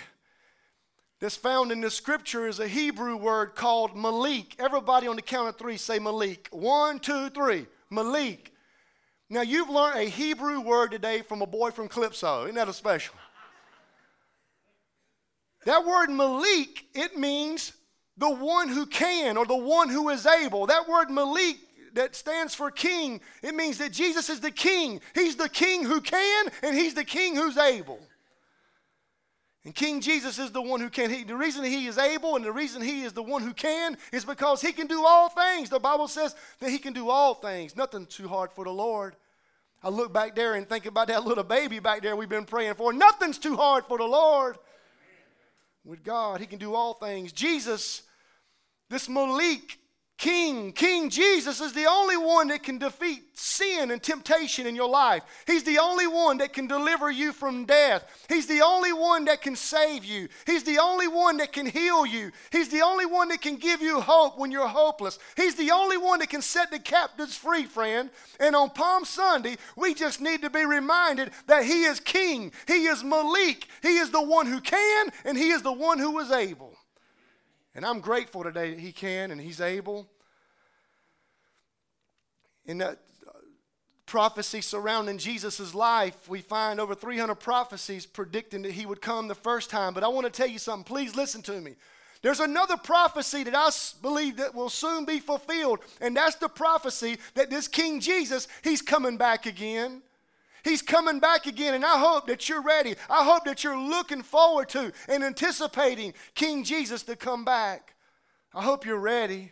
that's 1.19 1.35
found 1.35 1.71
in 1.71 1.81
the 1.81 1.91
scripture 1.91 2.47
is 2.47 2.59
a 2.59 2.67
Hebrew 2.67 3.15
word 3.15 3.55
called 3.55 3.95
Malik. 3.95 4.55
Everybody 4.59 5.07
on 5.07 5.15
the 5.15 5.21
count 5.21 5.49
of 5.49 5.57
three 5.57 5.77
say 5.77 5.99
Malik. 5.99 6.47
One, 6.51 6.99
two, 6.99 7.29
three. 7.29 7.67
Malik. 7.89 8.53
Now, 9.29 9.41
you've 9.41 9.69
learned 9.69 9.99
a 9.99 10.03
Hebrew 10.03 10.61
word 10.61 10.91
today 10.91 11.21
from 11.21 11.41
a 11.41 11.45
boy 11.45 11.71
from 11.71 11.87
Calypso. 11.87 12.43
Isn't 12.43 12.55
that 12.55 12.69
a 12.69 12.73
special? 12.73 13.15
that 15.65 15.85
word 15.85 16.09
Malik, 16.09 16.85
it 16.93 17.17
means 17.17 17.73
the 18.15 18.29
one 18.29 18.69
who 18.69 18.85
can 18.85 19.37
or 19.37 19.45
the 19.45 19.55
one 19.55 19.89
who 19.89 20.09
is 20.09 20.25
able. 20.25 20.65
That 20.65 20.87
word 20.87 21.09
Malik 21.11 21.57
that 21.93 22.15
stands 22.15 22.55
for 22.55 22.71
king, 22.71 23.21
it 23.43 23.53
means 23.53 23.77
that 23.79 23.91
Jesus 23.91 24.29
is 24.29 24.39
the 24.39 24.51
king. 24.51 25.01
He's 25.13 25.35
the 25.35 25.49
king 25.49 25.83
who 25.83 25.99
can 25.99 26.47
and 26.63 26.75
he's 26.75 26.93
the 26.93 27.03
king 27.03 27.35
who's 27.35 27.57
able. 27.57 27.99
And 29.67 29.75
King 29.75 29.99
Jesus 29.99 30.39
is 30.39 30.51
the 30.51 30.61
one 30.61 30.79
who 30.79 30.89
can. 30.89 31.09
He, 31.09 31.25
the 31.25 31.35
reason 31.35 31.65
he 31.65 31.87
is 31.87 31.97
able 31.97 32.37
and 32.37 32.45
the 32.45 32.53
reason 32.53 32.81
he 32.81 33.03
is 33.03 33.11
the 33.11 33.21
one 33.21 33.41
who 33.41 33.53
can 33.53 33.97
is 34.13 34.23
because 34.23 34.61
he 34.61 34.71
can 34.71 34.87
do 34.87 35.05
all 35.05 35.27
things. 35.27 35.69
The 35.69 35.77
Bible 35.77 36.07
says 36.07 36.37
that 36.59 36.69
he 36.69 36.77
can 36.77 36.93
do 36.93 37.09
all 37.09 37.33
things. 37.33 37.75
Nothing 37.75 38.05
too 38.05 38.29
hard 38.29 38.53
for 38.53 38.63
the 38.63 38.71
Lord. 38.71 39.17
I 39.83 39.89
look 39.89 40.13
back 40.13 40.35
there 40.35 40.53
and 40.53 40.65
think 40.69 40.85
about 40.85 41.09
that 41.09 41.25
little 41.25 41.43
baby 41.43 41.79
back 41.79 42.01
there 42.01 42.15
we've 42.15 42.29
been 42.29 42.45
praying 42.45 42.75
for. 42.75 42.93
Nothing's 42.93 43.37
too 43.37 43.57
hard 43.57 43.83
for 43.89 43.97
the 43.97 44.05
Lord. 44.05 44.57
With 45.83 46.01
God, 46.01 46.39
he 46.39 46.47
can 46.47 46.59
do 46.59 46.73
all 46.73 46.93
things. 46.93 47.33
Jesus, 47.33 48.03
this 48.89 49.09
Malik, 49.09 49.79
King, 50.17 50.71
King 50.71 51.11
Jesus 51.11 51.61
is 51.61 51.73
the 51.73 51.85
only 51.85 52.17
one 52.17 52.47
that 52.47 52.63
can 52.63 52.79
defeat 52.79 53.37
sin 53.37 53.91
and 53.91 54.01
temptation 54.01 54.65
in 54.65 54.75
your 54.75 54.89
life. 54.89 55.21
He's 55.45 55.63
the 55.63 55.77
only 55.77 56.07
one 56.07 56.39
that 56.39 56.53
can 56.53 56.65
deliver 56.65 57.11
you 57.11 57.31
from 57.31 57.65
death. 57.65 58.25
He's 58.27 58.47
the 58.47 58.61
only 58.61 58.91
one 58.91 59.25
that 59.25 59.43
can 59.43 59.55
save 59.55 60.03
you. 60.03 60.27
He's 60.47 60.63
the 60.63 60.79
only 60.79 61.07
one 61.07 61.37
that 61.37 61.53
can 61.53 61.67
heal 61.67 62.03
you. 62.03 62.31
He's 62.51 62.69
the 62.69 62.81
only 62.81 63.05
one 63.05 63.27
that 63.27 63.43
can 63.43 63.57
give 63.57 63.79
you 63.79 64.01
hope 64.01 64.39
when 64.39 64.49
you're 64.49 64.67
hopeless. 64.67 65.19
He's 65.35 65.53
the 65.53 65.69
only 65.69 65.97
one 65.97 66.17
that 66.19 66.31
can 66.31 66.41
set 66.41 66.71
the 66.71 66.79
captives 66.79 67.37
free, 67.37 67.65
friend. 67.65 68.09
And 68.39 68.55
on 68.55 68.71
Palm 68.71 69.05
Sunday, 69.05 69.57
we 69.75 69.93
just 69.93 70.19
need 70.19 70.41
to 70.41 70.49
be 70.49 70.65
reminded 70.65 71.29
that 71.45 71.63
He 71.63 71.83
is 71.83 71.99
King. 71.99 72.51
He 72.65 72.87
is 72.87 73.03
Malik. 73.03 73.67
He 73.83 73.97
is 73.97 74.09
the 74.09 74.23
one 74.23 74.47
who 74.47 74.61
can, 74.61 75.09
and 75.25 75.37
He 75.37 75.49
is 75.49 75.61
the 75.61 75.71
one 75.71 75.99
who 75.99 76.17
is 76.17 76.31
able. 76.31 76.66
And 77.77 77.85
I'm 77.85 77.99
grateful 77.99 78.43
today 78.43 78.71
that 78.71 78.79
he 78.79 78.91
can 78.91 79.29
and 79.29 79.39
he's 79.39 79.61
able. 79.61 80.07
In 82.65 82.79
that 82.79 82.97
uh, 83.27 83.31
prophecy 84.07 84.61
surrounding 84.61 85.19
Jesus' 85.19 85.75
life, 85.75 86.27
we 86.27 86.41
find 86.41 86.79
over 86.79 86.95
300 86.95 87.35
prophecies 87.35 88.07
predicting 88.07 88.63
that 88.63 88.71
he 88.71 88.87
would 88.87 88.99
come 88.99 89.27
the 89.27 89.35
first 89.35 89.69
time. 89.69 89.93
But 89.93 90.03
I 90.03 90.07
want 90.07 90.25
to 90.25 90.31
tell 90.31 90.47
you 90.47 90.57
something. 90.57 90.85
Please 90.85 91.15
listen 91.15 91.43
to 91.43 91.61
me. 91.61 91.75
There's 92.23 92.39
another 92.39 92.77
prophecy 92.77 93.43
that 93.43 93.53
I 93.53 93.69
believe 94.01 94.37
that 94.37 94.55
will 94.55 94.71
soon 94.71 95.05
be 95.05 95.19
fulfilled, 95.19 95.77
and 96.01 96.17
that's 96.17 96.35
the 96.37 96.49
prophecy 96.49 97.19
that 97.35 97.51
this 97.51 97.67
King 97.67 97.99
Jesus, 97.99 98.47
he's 98.63 98.81
coming 98.81 99.17
back 99.17 99.45
again. 99.45 100.01
He's 100.63 100.81
coming 100.81 101.19
back 101.19 101.45
again, 101.45 101.73
and 101.73 101.85
I 101.85 101.97
hope 101.99 102.27
that 102.27 102.49
you're 102.49 102.61
ready. 102.61 102.95
I 103.09 103.23
hope 103.23 103.45
that 103.45 103.63
you're 103.63 103.77
looking 103.77 104.23
forward 104.23 104.69
to 104.69 104.91
and 105.07 105.23
anticipating 105.23 106.13
King 106.35 106.63
Jesus 106.63 107.03
to 107.03 107.15
come 107.15 107.45
back. 107.45 107.95
I 108.53 108.63
hope 108.63 108.85
you're 108.85 108.97
ready. 108.97 109.51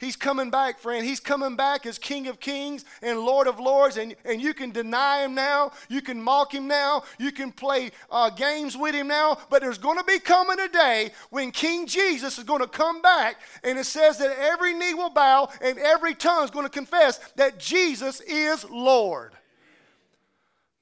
He's 0.00 0.16
coming 0.16 0.48
back, 0.48 0.78
friend. 0.78 1.04
He's 1.04 1.20
coming 1.20 1.56
back 1.56 1.84
as 1.84 1.98
King 1.98 2.26
of 2.26 2.40
Kings 2.40 2.86
and 3.02 3.20
Lord 3.20 3.46
of 3.46 3.60
Lords, 3.60 3.98
and, 3.98 4.16
and 4.24 4.40
you 4.40 4.54
can 4.54 4.70
deny 4.70 5.22
him 5.22 5.34
now. 5.34 5.72
You 5.90 6.00
can 6.00 6.22
mock 6.22 6.54
him 6.54 6.66
now. 6.66 7.02
You 7.18 7.30
can 7.32 7.52
play 7.52 7.90
uh, 8.10 8.30
games 8.30 8.78
with 8.78 8.94
him 8.94 9.08
now. 9.08 9.36
But 9.50 9.60
there's 9.60 9.76
going 9.76 9.98
to 9.98 10.04
be 10.04 10.18
coming 10.18 10.58
a 10.58 10.68
day 10.68 11.10
when 11.28 11.50
King 11.50 11.86
Jesus 11.86 12.38
is 12.38 12.44
going 12.44 12.62
to 12.62 12.66
come 12.66 13.02
back, 13.02 13.42
and 13.62 13.78
it 13.78 13.84
says 13.84 14.16
that 14.18 14.34
every 14.38 14.72
knee 14.72 14.94
will 14.94 15.10
bow 15.10 15.50
and 15.60 15.78
every 15.78 16.14
tongue 16.14 16.44
is 16.44 16.50
going 16.50 16.64
to 16.64 16.70
confess 16.70 17.18
that 17.36 17.58
Jesus 17.58 18.22
is 18.22 18.64
Lord. 18.70 19.34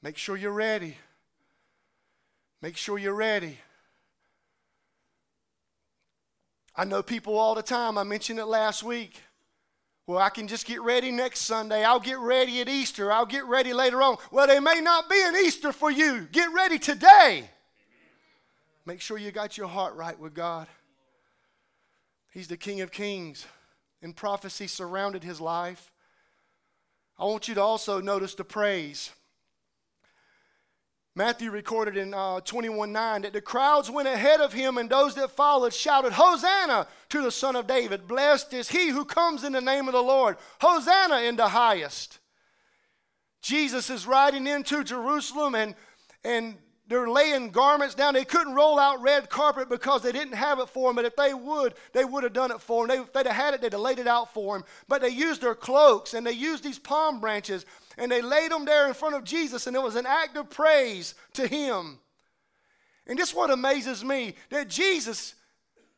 Make 0.02 0.16
sure 0.16 0.36
you're 0.36 0.52
ready. 0.52 0.96
Make 2.62 2.76
sure 2.76 2.98
you're 2.98 3.14
ready. 3.14 3.58
I 6.74 6.84
know 6.84 7.02
people 7.02 7.36
all 7.36 7.54
the 7.54 7.62
time, 7.62 7.98
I 7.98 8.04
mentioned 8.04 8.38
it 8.38 8.46
last 8.46 8.82
week. 8.82 9.20
Well, 10.06 10.18
I 10.18 10.30
can 10.30 10.48
just 10.48 10.64
get 10.64 10.80
ready 10.80 11.10
next 11.10 11.40
Sunday. 11.40 11.84
I'll 11.84 12.00
get 12.00 12.18
ready 12.18 12.60
at 12.60 12.68
Easter. 12.68 13.12
I'll 13.12 13.26
get 13.26 13.44
ready 13.44 13.74
later 13.74 14.00
on. 14.00 14.16
Well, 14.30 14.46
there 14.46 14.60
may 14.60 14.80
not 14.80 15.10
be 15.10 15.20
an 15.22 15.36
Easter 15.36 15.70
for 15.70 15.90
you. 15.90 16.26
Get 16.32 16.50
ready 16.54 16.78
today. 16.78 17.50
Make 18.86 19.02
sure 19.02 19.18
you 19.18 19.30
got 19.32 19.58
your 19.58 19.68
heart 19.68 19.94
right 19.96 20.18
with 20.18 20.32
God. 20.32 20.66
He's 22.32 22.48
the 22.48 22.56
King 22.56 22.80
of 22.80 22.90
Kings, 22.90 23.44
and 24.00 24.16
prophecy 24.16 24.66
surrounded 24.66 25.24
his 25.24 25.42
life. 25.42 25.92
I 27.18 27.24
want 27.24 27.48
you 27.48 27.54
to 27.56 27.62
also 27.62 28.00
notice 28.00 28.34
the 28.34 28.44
praise. 28.44 29.10
Matthew 31.18 31.50
recorded 31.50 31.96
in 31.96 32.14
uh, 32.14 32.38
21 32.42 32.92
9 32.92 33.22
that 33.22 33.32
the 33.32 33.40
crowds 33.40 33.90
went 33.90 34.06
ahead 34.06 34.40
of 34.40 34.52
him, 34.52 34.78
and 34.78 34.88
those 34.88 35.16
that 35.16 35.32
followed 35.32 35.74
shouted, 35.74 36.12
Hosanna 36.12 36.86
to 37.08 37.22
the 37.22 37.32
Son 37.32 37.56
of 37.56 37.66
David. 37.66 38.06
Blessed 38.06 38.54
is 38.54 38.68
he 38.68 38.90
who 38.90 39.04
comes 39.04 39.42
in 39.42 39.52
the 39.52 39.60
name 39.60 39.88
of 39.88 39.94
the 39.94 40.00
Lord. 40.00 40.36
Hosanna 40.60 41.22
in 41.22 41.34
the 41.34 41.48
highest. 41.48 42.20
Jesus 43.42 43.90
is 43.90 44.06
riding 44.06 44.46
into 44.46 44.84
Jerusalem, 44.84 45.56
and, 45.56 45.74
and 46.22 46.54
they're 46.88 47.08
laying 47.08 47.50
garments 47.50 47.94
down. 47.94 48.14
They 48.14 48.24
couldn't 48.24 48.54
roll 48.54 48.78
out 48.78 49.02
red 49.02 49.28
carpet 49.28 49.68
because 49.68 50.02
they 50.02 50.12
didn't 50.12 50.34
have 50.34 50.58
it 50.58 50.70
for 50.70 50.88
him. 50.88 50.96
But 50.96 51.04
if 51.04 51.16
they 51.16 51.34
would, 51.34 51.74
they 51.92 52.04
would 52.04 52.24
have 52.24 52.32
done 52.32 52.50
it 52.50 52.60
for 52.60 52.82
him. 52.82 52.88
They, 52.88 52.98
if 52.98 53.12
they'd 53.12 53.26
have 53.26 53.36
had 53.36 53.54
it, 53.54 53.60
they'd 53.60 53.72
have 53.72 53.80
laid 53.80 53.98
it 53.98 54.06
out 54.06 54.32
for 54.32 54.56
him. 54.56 54.64
But 54.88 55.02
they 55.02 55.10
used 55.10 55.42
their 55.42 55.54
cloaks 55.54 56.14
and 56.14 56.26
they 56.26 56.32
used 56.32 56.64
these 56.64 56.78
palm 56.78 57.20
branches 57.20 57.66
and 57.98 58.10
they 58.10 58.22
laid 58.22 58.52
them 58.52 58.64
there 58.64 58.86
in 58.86 58.94
front 58.94 59.16
of 59.16 59.24
Jesus, 59.24 59.66
and 59.66 59.76
it 59.76 59.82
was 59.82 59.96
an 59.96 60.06
act 60.06 60.36
of 60.36 60.48
praise 60.48 61.14
to 61.34 61.46
him. 61.46 61.98
And 63.06 63.18
this 63.18 63.34
what 63.34 63.50
amazes 63.50 64.04
me 64.04 64.34
that 64.50 64.68
Jesus, 64.68 65.34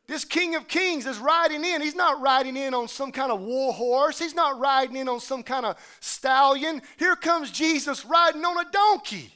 this 0.07 0.25
King 0.25 0.55
of 0.55 0.67
Kings, 0.67 1.05
is 1.05 1.19
riding 1.19 1.63
in. 1.63 1.81
He's 1.81 1.95
not 1.95 2.19
riding 2.19 2.57
in 2.57 2.73
on 2.73 2.87
some 2.87 3.11
kind 3.11 3.31
of 3.31 3.41
war 3.41 3.71
horse, 3.71 4.17
he's 4.17 4.33
not 4.33 4.59
riding 4.59 4.95
in 4.95 5.07
on 5.07 5.19
some 5.19 5.43
kind 5.43 5.65
of 5.65 5.77
stallion. 5.99 6.81
Here 6.97 7.15
comes 7.15 7.51
Jesus 7.51 8.03
riding 8.03 8.43
on 8.43 8.65
a 8.65 8.69
donkey. 8.71 9.31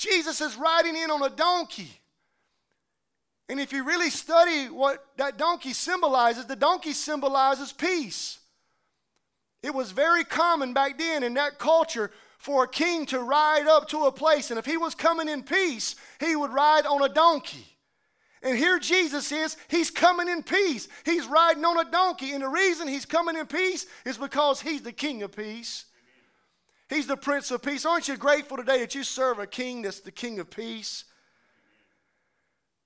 Jesus 0.00 0.40
is 0.40 0.56
riding 0.56 0.96
in 0.96 1.10
on 1.10 1.22
a 1.22 1.28
donkey. 1.28 1.90
And 3.50 3.60
if 3.60 3.72
you 3.72 3.84
really 3.84 4.08
study 4.08 4.66
what 4.66 5.04
that 5.18 5.36
donkey 5.36 5.74
symbolizes, 5.74 6.46
the 6.46 6.56
donkey 6.56 6.92
symbolizes 6.92 7.72
peace. 7.72 8.38
It 9.62 9.74
was 9.74 9.90
very 9.90 10.24
common 10.24 10.72
back 10.72 10.98
then 10.98 11.22
in 11.22 11.34
that 11.34 11.58
culture 11.58 12.10
for 12.38 12.64
a 12.64 12.68
king 12.68 13.04
to 13.06 13.18
ride 13.18 13.66
up 13.66 13.88
to 13.88 14.06
a 14.06 14.12
place, 14.12 14.50
and 14.50 14.58
if 14.58 14.64
he 14.64 14.78
was 14.78 14.94
coming 14.94 15.28
in 15.28 15.42
peace, 15.42 15.94
he 16.18 16.34
would 16.34 16.50
ride 16.50 16.86
on 16.86 17.02
a 17.02 17.08
donkey. 17.12 17.66
And 18.42 18.56
here 18.56 18.78
Jesus 18.78 19.30
is, 19.32 19.58
he's 19.68 19.90
coming 19.90 20.26
in 20.26 20.42
peace. 20.42 20.88
He's 21.04 21.26
riding 21.26 21.64
on 21.66 21.78
a 21.78 21.90
donkey. 21.90 22.32
And 22.32 22.42
the 22.42 22.48
reason 22.48 22.88
he's 22.88 23.04
coming 23.04 23.36
in 23.36 23.46
peace 23.46 23.84
is 24.06 24.16
because 24.16 24.62
he's 24.62 24.80
the 24.80 24.92
king 24.92 25.22
of 25.22 25.36
peace. 25.36 25.84
He's 26.90 27.06
the 27.06 27.16
prince 27.16 27.52
of 27.52 27.62
peace. 27.62 27.86
Aren't 27.86 28.08
you 28.08 28.16
grateful 28.16 28.56
today 28.56 28.80
that 28.80 28.96
you 28.96 29.04
serve 29.04 29.38
a 29.38 29.46
king 29.46 29.82
that's 29.82 30.00
the 30.00 30.10
king 30.10 30.40
of 30.40 30.50
peace? 30.50 31.04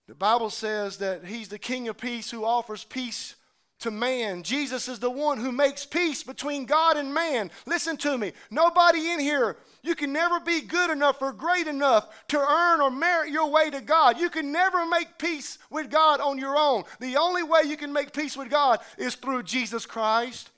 The 0.07 0.15
Bible 0.15 0.51
says 0.51 0.99
that 0.99 1.25
he's 1.25 1.49
the 1.49 1.59
king 1.59 1.89
of 1.89 1.97
peace 1.97 2.31
who 2.31 2.45
offers 2.45 2.85
peace 2.85 3.35
to 3.81 3.91
man. 3.91 4.43
Jesus 4.43 4.89
is 4.89 4.99
the 4.99 5.11
one 5.11 5.39
who 5.39 5.51
makes 5.51 5.87
peace 5.87 6.23
between 6.23 6.67
God 6.67 6.99
and 6.99 7.15
man. 7.15 7.51
Listen 7.65 7.97
to 7.99 8.19
me. 8.19 8.33
Nobody 8.51 9.11
in 9.11 9.21
here, 9.21 9.57
you 9.83 9.95
can 9.95 10.13
never 10.13 10.39
be 10.39 10.61
good 10.61 10.91
enough 10.91 11.23
or 11.23 11.33
great 11.33 11.67
enough 11.67 12.27
to 12.29 12.39
earn 12.39 12.83
or 12.83 12.91
merit 12.91 13.31
your 13.31 13.51
way 13.51 13.71
to 13.71 13.81
God. 13.81 14.21
You 14.21 14.29
can 14.29 14.53
never 14.53 14.85
make 14.87 15.17
peace 15.19 15.57
with 15.71 15.91
God 15.91 16.21
on 16.21 16.37
your 16.37 16.59
own. 16.59 16.85
The 17.01 17.17
only 17.17 17.43
way 17.43 17.63
you 17.65 17.79
can 17.79 17.93
make 17.93 18.13
peace 18.13 18.37
with 18.37 18.51
God 18.51 18.81
is 18.99 19.15
through 19.15 19.45
Jesus 19.45 19.87
Christ. 19.87 20.51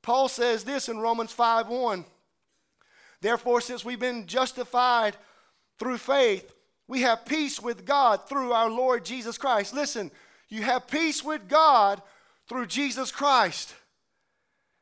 Paul 0.00 0.28
says 0.28 0.62
this 0.62 0.88
in 0.88 0.98
Romans 0.98 1.32
5 1.32 1.66
1. 1.66 2.04
Therefore, 3.22 3.60
since 3.60 3.84
we've 3.84 4.00
been 4.00 4.26
justified 4.26 5.16
through 5.78 5.98
faith, 5.98 6.52
we 6.88 7.02
have 7.02 7.24
peace 7.24 7.60
with 7.60 7.86
God 7.86 8.28
through 8.28 8.52
our 8.52 8.68
Lord 8.68 9.04
Jesus 9.04 9.38
Christ. 9.38 9.72
Listen, 9.72 10.10
you 10.48 10.62
have 10.62 10.88
peace 10.88 11.22
with 11.22 11.48
God 11.48 12.02
through 12.48 12.66
Jesus 12.66 13.12
Christ. 13.12 13.74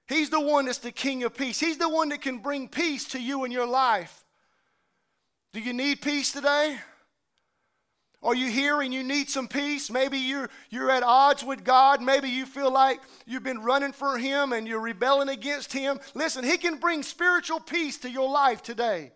He's 0.09 0.31
the 0.31 0.41
one 0.41 0.65
that's 0.65 0.79
the 0.79 0.91
King 0.91 1.23
of 1.23 1.37
peace. 1.37 1.61
He's 1.61 1.77
the 1.77 1.89
one 1.89 2.09
that 2.09 2.23
can 2.23 2.39
bring 2.39 2.67
peace 2.67 3.05
to 3.09 3.21
you 3.21 3.45
in 3.45 3.53
your 3.53 3.67
life. 3.67 4.25
Do 5.53 5.61
you 5.61 5.75
need 5.75 6.01
peace 6.01 6.33
today? 6.33 6.79
Are 8.23 8.35
you 8.35 8.51
here 8.51 8.83
and 8.83 8.93
you 8.93 9.03
need 9.03 9.31
some 9.31 9.49
peace? 9.49 9.91
Maybe 9.91 10.19
you're, 10.19 10.51
you're 10.69 10.91
at 10.91 11.03
odds 11.03 11.43
with 11.43 11.65
God. 11.65 12.03
Maybe 12.03 12.29
you 12.29 12.45
feel 12.45 12.71
like 12.71 13.01
you've 13.27 13.43
been 13.43 13.63
running 13.63 13.93
for 13.93 14.19
Him 14.19 14.53
and 14.53 14.69
you're 14.69 14.81
rebelling 14.81 15.31
against 15.31 15.73
Him. 15.73 16.01
Listen, 16.15 16.45
He 16.45 16.59
can 16.59 16.77
bring 16.77 17.03
spiritual 17.03 17.61
peace 17.61 17.97
to 17.99 18.11
your 18.11 18.29
life 18.29 18.63
today. 18.63 19.13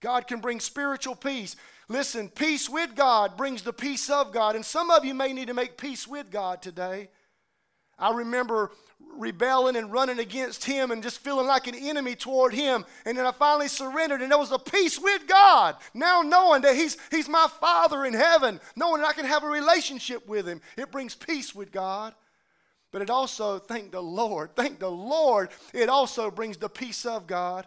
God 0.00 0.26
can 0.26 0.40
bring 0.40 0.60
spiritual 0.60 1.14
peace. 1.14 1.56
Listen, 1.88 2.30
peace 2.30 2.70
with 2.70 2.94
God 2.94 3.36
brings 3.36 3.62
the 3.62 3.72
peace 3.72 4.08
of 4.08 4.32
God. 4.32 4.56
And 4.56 4.64
some 4.64 4.90
of 4.90 5.04
you 5.04 5.12
may 5.12 5.34
need 5.34 5.48
to 5.48 5.54
make 5.54 5.76
peace 5.76 6.08
with 6.08 6.30
God 6.30 6.62
today. 6.62 7.10
I 7.98 8.14
remember 8.14 8.70
rebelling 9.16 9.76
and 9.76 9.92
running 9.92 10.18
against 10.18 10.64
him 10.64 10.90
and 10.90 11.02
just 11.02 11.18
feeling 11.18 11.46
like 11.46 11.66
an 11.66 11.74
enemy 11.74 12.14
toward 12.14 12.54
him. 12.54 12.84
And 13.04 13.16
then 13.16 13.26
I 13.26 13.32
finally 13.32 13.68
surrendered, 13.68 14.22
and 14.22 14.30
there 14.30 14.38
was 14.38 14.52
a 14.52 14.58
peace 14.58 14.98
with 14.98 15.26
God. 15.26 15.76
Now 15.94 16.22
knowing 16.22 16.62
that 16.62 16.74
he's, 16.74 16.96
he's 17.10 17.28
my 17.28 17.46
Father 17.60 18.04
in 18.04 18.14
heaven, 18.14 18.60
knowing 18.76 19.02
that 19.02 19.08
I 19.08 19.12
can 19.12 19.26
have 19.26 19.44
a 19.44 19.48
relationship 19.48 20.26
with 20.26 20.48
him, 20.48 20.60
it 20.76 20.90
brings 20.90 21.14
peace 21.14 21.54
with 21.54 21.70
God. 21.70 22.14
But 22.92 23.02
it 23.02 23.10
also, 23.10 23.58
thank 23.58 23.92
the 23.92 24.02
Lord, 24.02 24.56
thank 24.56 24.80
the 24.80 24.90
Lord, 24.90 25.50
it 25.72 25.88
also 25.88 26.30
brings 26.30 26.56
the 26.56 26.68
peace 26.68 27.06
of 27.06 27.26
God. 27.26 27.66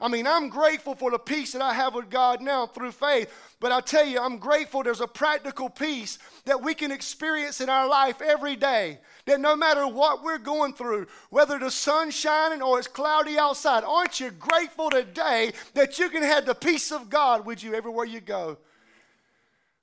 I 0.00 0.08
mean, 0.08 0.26
I'm 0.26 0.50
grateful 0.50 0.94
for 0.94 1.10
the 1.10 1.18
peace 1.18 1.52
that 1.52 1.62
I 1.62 1.72
have 1.72 1.94
with 1.94 2.10
God 2.10 2.42
now 2.42 2.66
through 2.66 2.92
faith, 2.92 3.32
but 3.60 3.72
I 3.72 3.80
tell 3.80 4.04
you, 4.04 4.20
I'm 4.20 4.36
grateful 4.36 4.82
there's 4.82 5.00
a 5.00 5.06
practical 5.06 5.70
peace 5.70 6.18
that 6.44 6.62
we 6.62 6.74
can 6.74 6.92
experience 6.92 7.62
in 7.62 7.70
our 7.70 7.88
life 7.88 8.20
every 8.20 8.56
day. 8.56 8.98
That 9.24 9.40
no 9.40 9.56
matter 9.56 9.88
what 9.88 10.22
we're 10.22 10.38
going 10.38 10.74
through, 10.74 11.06
whether 11.30 11.58
the 11.58 11.70
sun's 11.70 12.14
shining 12.14 12.60
or 12.60 12.78
it's 12.78 12.88
cloudy 12.88 13.38
outside, 13.38 13.84
aren't 13.84 14.20
you 14.20 14.30
grateful 14.30 14.90
today 14.90 15.52
that 15.72 15.98
you 15.98 16.10
can 16.10 16.22
have 16.22 16.44
the 16.44 16.54
peace 16.54 16.92
of 16.92 17.08
God 17.08 17.46
with 17.46 17.64
you 17.64 17.74
everywhere 17.74 18.04
you 18.04 18.20
go? 18.20 18.58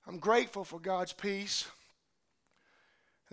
I'm 0.08 0.20
grateful 0.20 0.64
for 0.64 0.80
God's 0.80 1.14
peace. 1.14 1.66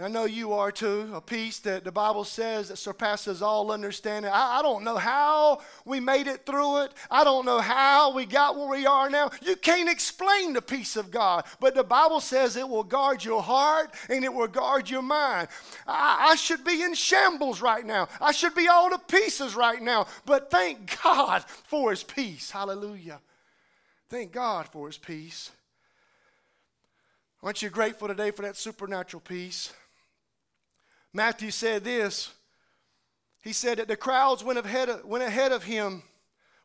And 0.01 0.07
I 0.07 0.19
know 0.19 0.25
you 0.25 0.55
are 0.55 0.73
too, 0.73 1.11
a 1.13 1.21
peace 1.21 1.59
that 1.59 1.85
the 1.85 1.93
Bible 1.93 2.25
says 2.25 2.69
that 2.69 2.79
surpasses 2.79 3.43
all 3.43 3.71
understanding. 3.71 4.31
I, 4.33 4.61
I, 4.61 4.63
don't 4.63 4.83
know 4.83 4.97
how 4.97 5.61
we 5.85 6.01
made 6.01 6.27
it 6.27 6.47
through 6.47 6.85
it. 6.85 6.95
I 7.11 7.23
don't 7.23 7.45
know 7.45 7.61
how 7.61 8.15
we 8.15 8.25
got 8.25 8.57
where 8.57 8.67
we 8.67 8.87
are 8.87 9.11
now. 9.11 9.31
You 9.43 9.57
can't 9.57 9.91
explain 9.91 10.55
the 10.55 10.63
peace 10.63 10.97
of 10.97 11.11
God, 11.11 11.45
but 11.61 11.75
the 11.75 11.85
Bible 11.85 12.21
says 12.21 12.57
it 12.57 12.67
will 12.67 12.83
guard 12.83 13.23
your 13.23 13.43
heart 13.43 13.95
and 14.09 14.25
it 14.25 14.33
will 14.33 14.47
guard 14.47 14.89
your 14.89 15.03
mind. 15.03 15.49
I, 15.87 16.29
I 16.31 16.35
should 16.37 16.65
be 16.65 16.83
in 16.83 16.95
shambles 16.95 17.61
right 17.61 17.85
now. 17.85 18.09
I 18.23 18.33
should 18.33 18.55
be 18.55 18.69
all 18.69 18.89
to 18.89 18.99
pieces 18.99 19.55
right 19.55 19.83
now, 19.83 20.07
but 20.25 20.51
thank 20.51 20.99
God 21.05 21.45
for 21.45 21.91
His 21.91 22.05
peace. 22.05 22.51
Hallelujah. 22.51 23.21
Thank 24.09 24.33
God 24.33 24.67
for 24.67 24.87
His 24.87 24.97
peace. 24.97 25.51
Aren't 27.43 27.61
you 27.61 27.69
grateful 27.69 28.09
today 28.09 28.31
for 28.31 28.41
that 28.41 28.57
supernatural 28.57 29.21
peace? 29.21 29.75
Matthew 31.13 31.51
said 31.51 31.85
this. 31.85 32.33
He 33.43 33.53
said 33.53 33.79
that 33.79 33.89
the 33.89 33.97
crowds 33.97 34.45
went 34.45 34.59
ahead 34.59 34.89
of, 34.89 35.05
went 35.05 35.25
ahead 35.25 35.53
of 35.53 35.65
him, 35.65 36.03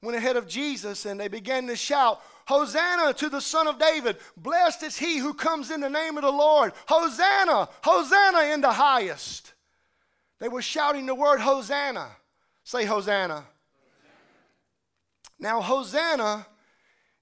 went 0.01 0.17
ahead 0.17 0.35
of 0.35 0.47
Jesus, 0.47 1.05
and 1.05 1.19
they 1.19 1.27
began 1.27 1.67
to 1.67 1.75
shout, 1.75 2.21
Hosanna 2.47 3.13
to 3.13 3.29
the 3.29 3.41
Son 3.41 3.67
of 3.67 3.79
David. 3.79 4.17
Blessed 4.37 4.83
is 4.83 4.97
he 4.97 5.17
who 5.17 5.33
comes 5.33 5.71
in 5.71 5.81
the 5.81 5.89
name 5.89 6.17
of 6.17 6.23
the 6.23 6.31
Lord. 6.31 6.73
Hosanna, 6.87 7.69
Hosanna 7.81 8.53
in 8.53 8.61
the 8.61 8.73
highest. 8.73 9.53
They 10.39 10.49
were 10.49 10.61
shouting 10.61 11.05
the 11.05 11.15
word 11.15 11.39
Hosanna. 11.39 12.09
Say 12.63 12.85
Hosanna. 12.85 13.45
Now, 15.39 15.61
Hosanna 15.61 16.45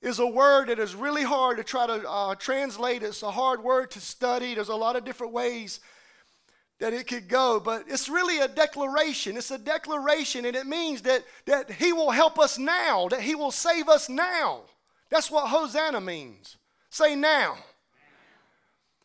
is 0.01 0.19
a 0.19 0.27
word 0.27 0.67
that 0.67 0.79
is 0.79 0.95
really 0.95 1.23
hard 1.23 1.57
to 1.57 1.63
try 1.63 1.87
to 1.87 2.09
uh, 2.09 2.35
translate. 2.35 3.03
It's 3.03 3.23
a 3.23 3.31
hard 3.31 3.63
word 3.63 3.91
to 3.91 4.01
study. 4.01 4.55
There's 4.55 4.69
a 4.69 4.75
lot 4.75 4.95
of 4.95 5.05
different 5.05 5.31
ways 5.31 5.79
that 6.79 6.93
it 6.93 7.07
could 7.07 7.27
go, 7.27 7.59
but 7.59 7.85
it's 7.87 8.09
really 8.09 8.39
a 8.39 8.47
declaration. 8.47 9.37
It's 9.37 9.51
a 9.51 9.57
declaration, 9.57 10.45
and 10.45 10.55
it 10.55 10.65
means 10.65 11.01
that, 11.03 11.23
that 11.45 11.71
He 11.71 11.93
will 11.93 12.11
help 12.11 12.39
us 12.39 12.57
now, 12.57 13.07
that 13.09 13.21
He 13.21 13.35
will 13.35 13.51
save 13.51 13.87
us 13.87 14.09
now. 14.09 14.61
That's 15.09 15.31
what 15.31 15.49
Hosanna 15.49 16.01
means. 16.01 16.57
Say 16.89 17.15
now. 17.15 17.57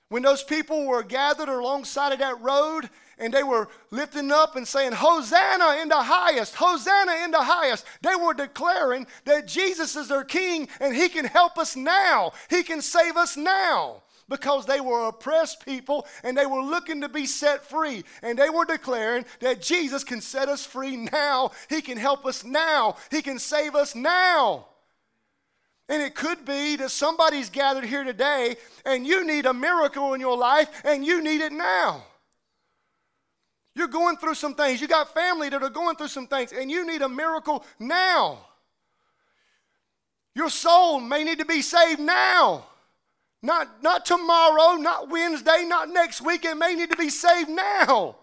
When 0.08 0.22
those 0.22 0.42
people 0.42 0.86
were 0.86 1.02
gathered 1.02 1.50
alongside 1.50 2.12
of 2.14 2.18
that 2.20 2.40
road 2.40 2.88
and 3.18 3.32
they 3.32 3.42
were 3.42 3.68
lifting 3.90 4.32
up 4.32 4.56
and 4.56 4.66
saying, 4.66 4.92
Hosanna 4.92 5.82
in 5.82 5.88
the 5.88 6.02
highest, 6.02 6.54
Hosanna 6.54 7.12
in 7.24 7.30
the 7.30 7.42
highest, 7.42 7.84
they 8.00 8.14
were 8.14 8.32
declaring 8.32 9.06
that 9.26 9.46
Jesus 9.46 9.96
is 9.96 10.08
their 10.08 10.24
King 10.24 10.68
and 10.80 10.96
He 10.96 11.10
can 11.10 11.26
help 11.26 11.58
us 11.58 11.76
now. 11.76 12.32
He 12.48 12.62
can 12.62 12.80
save 12.80 13.18
us 13.18 13.36
now 13.36 14.02
because 14.28 14.66
they 14.66 14.80
were 14.80 15.08
oppressed 15.08 15.64
people 15.64 16.06
and 16.22 16.36
they 16.36 16.46
were 16.46 16.62
looking 16.62 17.00
to 17.00 17.08
be 17.08 17.26
set 17.26 17.64
free. 17.64 18.04
And 18.22 18.38
they 18.38 18.50
were 18.50 18.64
declaring 18.64 19.24
that 19.40 19.62
Jesus 19.62 20.04
can 20.04 20.20
set 20.20 20.48
us 20.48 20.64
free 20.64 20.96
now. 20.96 21.52
He 21.68 21.80
can 21.80 21.98
help 21.98 22.26
us 22.26 22.44
now. 22.44 22.96
He 23.10 23.22
can 23.22 23.38
save 23.38 23.74
us 23.74 23.94
now. 23.94 24.66
And 25.88 26.02
it 26.02 26.14
could 26.14 26.44
be 26.44 26.76
that 26.76 26.90
somebody's 26.90 27.48
gathered 27.48 27.84
here 27.84 28.04
today 28.04 28.56
and 28.84 29.06
you 29.06 29.26
need 29.26 29.46
a 29.46 29.54
miracle 29.54 30.12
in 30.12 30.20
your 30.20 30.36
life 30.36 30.68
and 30.84 31.04
you 31.04 31.22
need 31.22 31.40
it 31.40 31.52
now. 31.52 32.04
You're 33.74 33.88
going 33.88 34.16
through 34.18 34.34
some 34.34 34.54
things. 34.54 34.80
You 34.80 34.88
got 34.88 35.14
family 35.14 35.48
that 35.48 35.62
are 35.62 35.70
going 35.70 35.96
through 35.96 36.08
some 36.08 36.26
things 36.26 36.52
and 36.52 36.70
you 36.70 36.86
need 36.86 37.00
a 37.00 37.08
miracle 37.08 37.64
now. 37.78 38.38
Your 40.34 40.50
soul 40.50 41.00
may 41.00 41.24
need 41.24 41.38
to 41.38 41.46
be 41.46 41.62
saved 41.62 42.00
now. 42.00 42.66
Not, 43.42 43.82
not 43.82 44.04
tomorrow, 44.04 44.76
not 44.76 45.08
Wednesday, 45.08 45.64
not 45.66 45.88
next 45.88 46.20
week. 46.20 46.44
It 46.44 46.56
may 46.56 46.74
need 46.74 46.90
to 46.90 46.96
be 46.96 47.10
saved 47.10 47.48
now. 47.48 48.16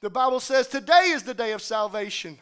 The 0.00 0.10
Bible 0.10 0.40
says 0.40 0.66
today 0.66 1.10
is 1.14 1.22
the 1.22 1.34
day 1.34 1.52
of 1.52 1.62
salvation. 1.62 2.38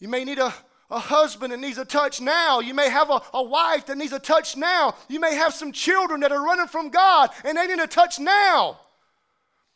You 0.00 0.08
may 0.08 0.24
need 0.24 0.38
a, 0.38 0.52
a 0.90 0.98
husband 0.98 1.52
that 1.52 1.60
needs 1.60 1.78
a 1.78 1.84
touch 1.84 2.20
now. 2.20 2.60
You 2.60 2.74
may 2.74 2.90
have 2.90 3.08
a, 3.08 3.22
a 3.32 3.42
wife 3.42 3.86
that 3.86 3.96
needs 3.96 4.12
a 4.12 4.18
touch 4.18 4.56
now. 4.56 4.94
You 5.08 5.20
may 5.20 5.34
have 5.34 5.54
some 5.54 5.72
children 5.72 6.20
that 6.20 6.32
are 6.32 6.44
running 6.44 6.66
from 6.66 6.90
God 6.90 7.30
and 7.44 7.56
they 7.56 7.66
need 7.66 7.78
a 7.78 7.86
touch 7.86 8.18
now. 8.18 8.80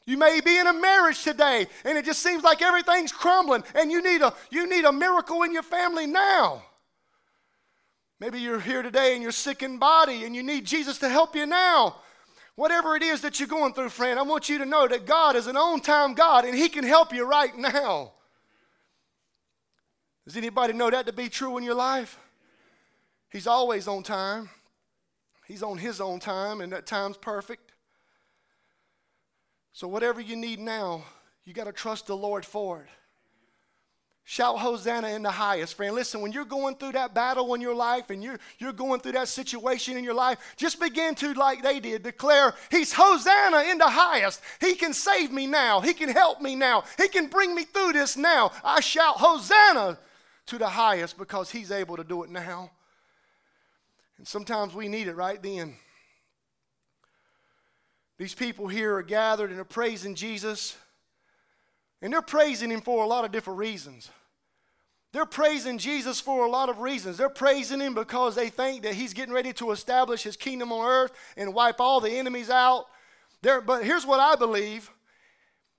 You 0.04 0.16
may 0.16 0.40
be 0.44 0.58
in 0.58 0.66
a 0.66 0.72
marriage 0.72 1.22
today 1.22 1.66
and 1.84 1.96
it 1.96 2.04
just 2.04 2.22
seems 2.22 2.42
like 2.42 2.60
everything's 2.60 3.12
crumbling 3.12 3.62
and 3.74 3.90
you 3.90 4.02
need 4.02 4.22
a, 4.22 4.34
you 4.50 4.68
need 4.68 4.84
a 4.84 4.92
miracle 4.92 5.42
in 5.44 5.52
your 5.52 5.62
family 5.62 6.06
now. 6.06 6.62
Maybe 8.20 8.40
you're 8.40 8.60
here 8.60 8.82
today 8.82 9.14
and 9.14 9.22
you're 9.22 9.32
sick 9.32 9.62
in 9.62 9.78
body 9.78 10.24
and 10.24 10.34
you 10.34 10.42
need 10.42 10.64
Jesus 10.64 10.98
to 10.98 11.08
help 11.08 11.36
you 11.36 11.46
now. 11.46 11.96
Whatever 12.56 12.96
it 12.96 13.02
is 13.02 13.20
that 13.20 13.38
you're 13.38 13.48
going 13.48 13.72
through, 13.72 13.90
friend, 13.90 14.18
I 14.18 14.22
want 14.22 14.48
you 14.48 14.58
to 14.58 14.66
know 14.66 14.88
that 14.88 15.06
God 15.06 15.36
is 15.36 15.46
an 15.46 15.56
on 15.56 15.80
time 15.80 16.14
God 16.14 16.44
and 16.44 16.56
He 16.56 16.68
can 16.68 16.82
help 16.82 17.12
you 17.12 17.24
right 17.24 17.56
now. 17.56 18.12
Does 20.24 20.36
anybody 20.36 20.72
know 20.74 20.90
that 20.90 21.06
to 21.06 21.12
be 21.12 21.28
true 21.28 21.56
in 21.56 21.64
your 21.64 21.74
life? 21.74 22.18
He's 23.30 23.46
always 23.46 23.86
on 23.88 24.02
time. 24.02 24.50
He's 25.46 25.62
on 25.62 25.78
His 25.78 26.00
own 26.00 26.20
time, 26.20 26.60
and 26.60 26.72
that 26.72 26.84
time's 26.84 27.16
perfect. 27.16 27.72
So, 29.72 29.88
whatever 29.88 30.20
you 30.20 30.36
need 30.36 30.58
now, 30.58 31.04
you 31.46 31.54
got 31.54 31.64
to 31.64 31.72
trust 31.72 32.08
the 32.08 32.16
Lord 32.16 32.44
for 32.44 32.82
it. 32.82 32.88
Shout 34.30 34.58
Hosanna 34.58 35.08
in 35.08 35.22
the 35.22 35.30
highest, 35.30 35.74
friend. 35.74 35.94
Listen, 35.94 36.20
when 36.20 36.32
you're 36.32 36.44
going 36.44 36.74
through 36.74 36.92
that 36.92 37.14
battle 37.14 37.54
in 37.54 37.62
your 37.62 37.74
life 37.74 38.10
and 38.10 38.22
you're, 38.22 38.38
you're 38.58 38.74
going 38.74 39.00
through 39.00 39.12
that 39.12 39.28
situation 39.28 39.96
in 39.96 40.04
your 40.04 40.12
life, 40.12 40.38
just 40.58 40.78
begin 40.78 41.14
to, 41.14 41.32
like 41.32 41.62
they 41.62 41.80
did, 41.80 42.02
declare, 42.02 42.52
He's 42.70 42.92
Hosanna 42.92 43.70
in 43.70 43.78
the 43.78 43.88
highest. 43.88 44.42
He 44.60 44.74
can 44.74 44.92
save 44.92 45.32
me 45.32 45.46
now. 45.46 45.80
He 45.80 45.94
can 45.94 46.10
help 46.10 46.42
me 46.42 46.56
now. 46.56 46.84
He 46.98 47.08
can 47.08 47.28
bring 47.28 47.54
me 47.54 47.64
through 47.64 47.94
this 47.94 48.18
now. 48.18 48.52
I 48.62 48.80
shout 48.80 49.16
Hosanna 49.16 49.98
to 50.48 50.58
the 50.58 50.68
highest 50.68 51.16
because 51.16 51.50
He's 51.50 51.70
able 51.70 51.96
to 51.96 52.04
do 52.04 52.22
it 52.22 52.28
now. 52.28 52.70
And 54.18 54.28
sometimes 54.28 54.74
we 54.74 54.88
need 54.88 55.08
it 55.08 55.16
right 55.16 55.42
then. 55.42 55.74
These 58.18 58.34
people 58.34 58.68
here 58.68 58.96
are 58.96 59.02
gathered 59.02 59.50
and 59.50 59.58
are 59.58 59.64
praising 59.64 60.14
Jesus. 60.14 60.76
And 62.02 62.12
they're 62.12 62.20
praising 62.20 62.70
him 62.70 62.82
for 62.82 63.02
a 63.02 63.06
lot 63.06 63.24
of 63.24 63.32
different 63.32 63.58
reasons. 63.58 64.10
They're 65.12 65.24
praising 65.24 65.78
Jesus 65.78 66.20
for 66.20 66.44
a 66.44 66.50
lot 66.50 66.68
of 66.68 66.80
reasons. 66.80 67.16
They're 67.16 67.30
praising 67.30 67.80
him 67.80 67.94
because 67.94 68.34
they 68.34 68.50
think 68.50 68.82
that 68.82 68.94
he's 68.94 69.14
getting 69.14 69.34
ready 69.34 69.52
to 69.54 69.70
establish 69.70 70.22
his 70.22 70.36
kingdom 70.36 70.70
on 70.70 70.86
earth 70.86 71.12
and 71.36 71.54
wipe 71.54 71.80
all 71.80 72.00
the 72.00 72.10
enemies 72.10 72.50
out. 72.50 72.86
But 73.42 73.84
here's 73.84 74.04
what 74.04 74.20
I 74.20 74.36
believe, 74.36 74.90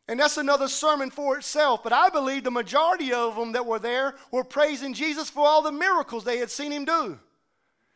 and 0.07 0.19
that's 0.19 0.37
another 0.37 0.67
sermon 0.67 1.11
for 1.11 1.37
itself. 1.37 1.83
But 1.83 1.93
I 1.93 2.09
believe 2.09 2.43
the 2.43 2.51
majority 2.51 3.13
of 3.13 3.35
them 3.35 3.51
that 3.51 3.65
were 3.65 3.79
there 3.79 4.15
were 4.31 4.43
praising 4.43 4.93
Jesus 4.93 5.29
for 5.29 5.45
all 5.45 5.61
the 5.61 5.71
miracles 5.71 6.23
they 6.23 6.37
had 6.37 6.49
seen 6.49 6.71
him 6.71 6.85
do. 6.85 7.19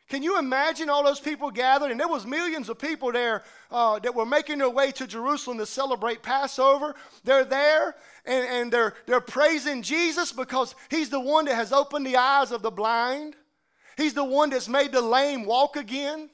Can 0.09 0.21
you 0.21 0.37
imagine 0.37 0.89
all 0.89 1.03
those 1.03 1.19
people 1.19 1.49
gathered? 1.49 1.89
And 1.89 1.99
there 1.99 2.07
was 2.07 2.25
millions 2.25 2.69
of 2.69 2.77
people 2.77 3.11
there 3.11 3.43
uh, 3.71 3.99
that 3.99 4.13
were 4.13 4.25
making 4.25 4.59
their 4.59 4.69
way 4.69 4.91
to 4.91 5.07
Jerusalem 5.07 5.57
to 5.57 5.65
celebrate 5.65 6.21
Passover. 6.21 6.93
They're 7.23 7.45
there 7.45 7.95
and, 8.25 8.47
and 8.47 8.71
they're, 8.71 8.93
they're 9.07 9.21
praising 9.21 9.81
Jesus 9.81 10.31
because 10.31 10.75
he's 10.89 11.09
the 11.09 11.19
one 11.19 11.45
that 11.45 11.55
has 11.55 11.71
opened 11.71 12.05
the 12.05 12.17
eyes 12.17 12.51
of 12.51 12.61
the 12.61 12.71
blind. 12.71 13.35
He's 13.97 14.13
the 14.13 14.23
one 14.23 14.49
that's 14.49 14.67
made 14.69 14.91
the 14.91 15.01
lame 15.01 15.45
walk 15.45 15.75
again. 15.77 16.29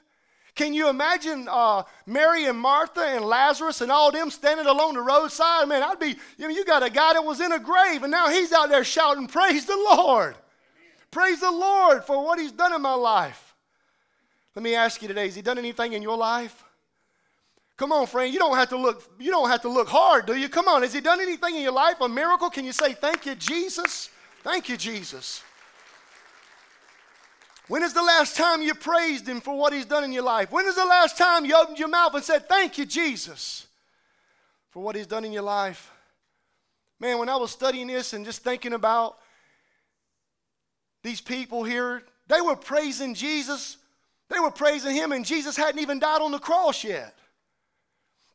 Can 0.56 0.74
you 0.74 0.90
imagine 0.90 1.46
uh, 1.48 1.84
Mary 2.06 2.46
and 2.46 2.58
Martha 2.58 3.00
and 3.00 3.24
Lazarus 3.24 3.80
and 3.80 3.90
all 3.90 4.10
them 4.10 4.30
standing 4.30 4.66
along 4.66 4.94
the 4.94 5.00
roadside? 5.00 5.68
Man, 5.68 5.82
I'd 5.82 6.00
be, 6.00 6.16
you 6.36 6.48
know, 6.48 6.48
you 6.48 6.64
got 6.64 6.82
a 6.82 6.90
guy 6.90 7.14
that 7.14 7.24
was 7.24 7.40
in 7.40 7.52
a 7.52 7.58
grave 7.58 8.02
and 8.02 8.10
now 8.10 8.28
he's 8.28 8.52
out 8.52 8.68
there 8.68 8.84
shouting, 8.84 9.26
Praise 9.26 9.64
the 9.64 9.76
Lord. 9.76 10.34
Praise 11.10 11.40
the 11.40 11.50
Lord 11.50 12.04
for 12.04 12.24
what 12.24 12.38
he's 12.38 12.52
done 12.52 12.72
in 12.72 12.82
my 12.82 12.94
life. 12.94 13.49
Let 14.60 14.64
me 14.64 14.74
ask 14.74 15.00
you 15.00 15.08
today, 15.08 15.24
has 15.24 15.34
he 15.34 15.40
done 15.40 15.56
anything 15.56 15.94
in 15.94 16.02
your 16.02 16.18
life? 16.18 16.64
Come 17.78 17.92
on, 17.92 18.06
friend, 18.06 18.30
you 18.30 18.38
don't 18.38 18.58
have 18.58 18.68
to 18.68 18.76
look, 18.76 19.02
you 19.18 19.30
don't 19.30 19.48
have 19.48 19.62
to 19.62 19.70
look 19.70 19.88
hard, 19.88 20.26
do 20.26 20.36
you? 20.36 20.50
Come 20.50 20.68
on, 20.68 20.82
has 20.82 20.92
he 20.92 21.00
done 21.00 21.18
anything 21.18 21.56
in 21.56 21.62
your 21.62 21.72
life? 21.72 21.98
A 22.02 22.06
miracle? 22.06 22.50
Can 22.50 22.66
you 22.66 22.72
say, 22.72 22.92
Thank 22.92 23.24
you, 23.24 23.34
Jesus? 23.34 24.10
Thank 24.42 24.68
you, 24.68 24.76
Jesus. 24.76 25.42
When 27.68 27.82
is 27.82 27.94
the 27.94 28.02
last 28.02 28.36
time 28.36 28.60
you 28.60 28.74
praised 28.74 29.26
him 29.26 29.40
for 29.40 29.56
what 29.56 29.72
he's 29.72 29.86
done 29.86 30.04
in 30.04 30.12
your 30.12 30.24
life? 30.24 30.52
When 30.52 30.66
is 30.66 30.74
the 30.74 30.84
last 30.84 31.16
time 31.16 31.46
you 31.46 31.56
opened 31.56 31.78
your 31.78 31.88
mouth 31.88 32.12
and 32.14 32.22
said, 32.22 32.46
Thank 32.46 32.76
you, 32.76 32.84
Jesus, 32.84 33.66
for 34.68 34.82
what 34.82 34.94
he's 34.94 35.06
done 35.06 35.24
in 35.24 35.32
your 35.32 35.40
life? 35.40 35.90
Man, 37.00 37.16
when 37.16 37.30
I 37.30 37.36
was 37.36 37.50
studying 37.50 37.86
this 37.86 38.12
and 38.12 38.26
just 38.26 38.44
thinking 38.44 38.74
about 38.74 39.16
these 41.02 41.22
people 41.22 41.64
here, 41.64 42.02
they 42.28 42.42
were 42.42 42.56
praising 42.56 43.14
Jesus 43.14 43.78
they 44.30 44.40
were 44.40 44.50
praising 44.50 44.94
him, 44.94 45.12
and 45.12 45.24
Jesus 45.24 45.56
hadn't 45.56 45.80
even 45.80 45.98
died 45.98 46.22
on 46.22 46.32
the 46.32 46.38
cross 46.38 46.84
yet. 46.84 47.18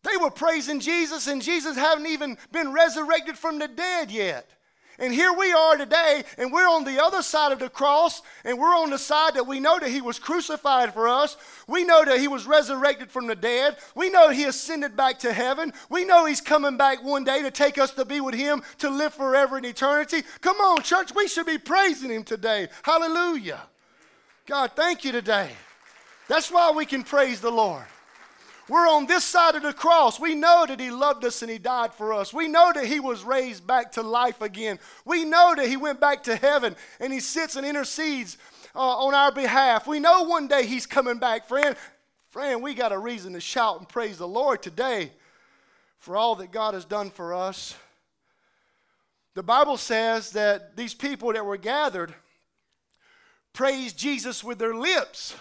They 0.03 0.17
were 0.17 0.29
praising 0.29 0.79
Jesus, 0.79 1.27
and 1.27 1.41
Jesus 1.41 1.75
hadn't 1.75 2.05
even 2.05 2.37
been 2.51 2.71
resurrected 2.71 3.37
from 3.37 3.57
the 3.57 3.67
dead 3.67 4.11
yet. 4.11 4.49
And 4.97 5.13
here 5.13 5.33
we 5.33 5.51
are 5.51 5.75
today, 5.75 6.23
and 6.37 6.53
we're 6.53 6.69
on 6.69 6.85
the 6.85 7.03
other 7.03 7.21
side 7.21 7.51
of 7.51 7.59
the 7.59 7.69
cross, 7.69 8.21
and 8.45 8.57
we're 8.57 8.75
on 8.75 8.91
the 8.91 8.97
side 8.97 9.33
that 9.33 9.47
we 9.47 9.59
know 9.59 9.77
that 9.79 9.89
He 9.89 10.01
was 10.01 10.19
crucified 10.19 10.93
for 10.93 11.07
us. 11.07 11.35
We 11.67 11.83
know 11.83 12.05
that 12.05 12.19
He 12.19 12.29
was 12.29 12.45
resurrected 12.45 13.11
from 13.11 13.27
the 13.27 13.35
dead. 13.35 13.75
We 13.93 14.09
know 14.09 14.29
He 14.29 14.45
ascended 14.45 14.95
back 14.95 15.19
to 15.19 15.33
heaven. 15.33 15.73
We 15.89 16.05
know 16.05 16.25
He's 16.25 16.39
coming 16.39 16.77
back 16.77 17.03
one 17.03 17.25
day 17.25 17.41
to 17.41 17.51
take 17.51 17.77
us 17.77 17.91
to 17.91 18.05
be 18.05 18.21
with 18.21 18.35
Him 18.35 18.63
to 18.77 18.89
live 18.89 19.13
forever 19.13 19.57
in 19.57 19.65
eternity. 19.65 20.23
Come 20.39 20.57
on, 20.57 20.81
church, 20.81 21.13
we 21.13 21.27
should 21.27 21.47
be 21.47 21.57
praising 21.57 22.11
Him 22.11 22.23
today. 22.23 22.69
Hallelujah. 22.83 23.61
God, 24.45 24.71
thank 24.75 25.03
you 25.03 25.11
today. 25.11 25.49
That's 26.27 26.51
why 26.51 26.71
we 26.71 26.85
can 26.85 27.03
praise 27.03 27.41
the 27.41 27.51
Lord. 27.51 27.85
We're 28.67 28.89
on 28.89 29.05
this 29.05 29.23
side 29.23 29.55
of 29.55 29.61
the 29.61 29.73
cross. 29.73 30.19
We 30.19 30.33
know 30.33 30.65
that 30.67 30.79
He 30.79 30.89
loved 30.89 31.23
us 31.23 31.43
and 31.43 31.51
He 31.51 31.59
died 31.59 31.93
for 31.93 32.13
us. 32.13 32.33
We 32.33 32.47
know 32.47 32.71
that 32.73 32.85
He 32.85 32.99
was 32.99 33.23
raised 33.23 33.67
back 33.67 33.91
to 33.93 34.01
life 34.01 34.41
again. 34.41 34.79
We 35.05 35.23
know 35.23 35.53
that 35.55 35.67
He 35.67 35.77
went 35.77 35.99
back 35.99 36.23
to 36.23 36.35
heaven 36.35 36.75
and 36.99 37.13
He 37.13 37.19
sits 37.19 37.55
and 37.55 37.65
intercedes 37.65 38.37
uh, 38.75 38.79
on 38.79 39.13
our 39.13 39.31
behalf. 39.31 39.85
We 39.85 39.99
know 39.99 40.23
one 40.23 40.47
day 40.47 40.65
He's 40.65 40.87
coming 40.87 41.19
back, 41.19 41.47
friend. 41.47 41.75
Friend, 42.29 42.61
we 42.61 42.73
got 42.73 42.91
a 42.91 42.97
reason 42.97 43.33
to 43.33 43.39
shout 43.39 43.77
and 43.77 43.87
praise 43.87 44.17
the 44.17 44.27
Lord 44.27 44.63
today 44.63 45.11
for 45.99 46.17
all 46.17 46.35
that 46.35 46.51
God 46.51 46.73
has 46.73 46.85
done 46.85 47.11
for 47.11 47.33
us. 47.33 47.75
The 49.35 49.43
Bible 49.43 49.77
says 49.77 50.31
that 50.31 50.75
these 50.75 50.93
people 50.93 51.33
that 51.33 51.45
were 51.45 51.57
gathered 51.57 52.15
praised 53.53 53.97
Jesus 53.97 54.43
with 54.43 54.57
their 54.57 54.73
lips 54.73 55.35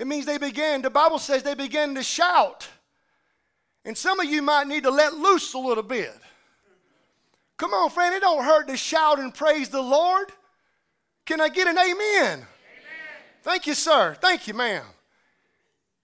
it 0.00 0.06
means 0.06 0.24
they 0.24 0.38
began, 0.38 0.80
the 0.80 0.88
Bible 0.88 1.18
says 1.18 1.42
they 1.42 1.54
began 1.54 1.94
to 1.94 2.02
shout. 2.02 2.66
And 3.84 3.98
some 3.98 4.18
of 4.18 4.24
you 4.24 4.40
might 4.40 4.66
need 4.66 4.84
to 4.84 4.90
let 4.90 5.12
loose 5.12 5.52
a 5.52 5.58
little 5.58 5.82
bit. 5.82 6.14
Come 7.58 7.74
on, 7.74 7.90
friend, 7.90 8.14
it 8.14 8.20
don't 8.20 8.42
hurt 8.42 8.66
to 8.68 8.78
shout 8.78 9.18
and 9.18 9.34
praise 9.34 9.68
the 9.68 9.82
Lord. 9.82 10.32
Can 11.26 11.38
I 11.38 11.50
get 11.50 11.68
an 11.68 11.76
amen? 11.76 11.98
amen. 11.98 12.46
Thank 13.42 13.66
you, 13.66 13.74
sir. 13.74 14.16
Thank 14.18 14.48
you, 14.48 14.54
ma'am. 14.54 14.86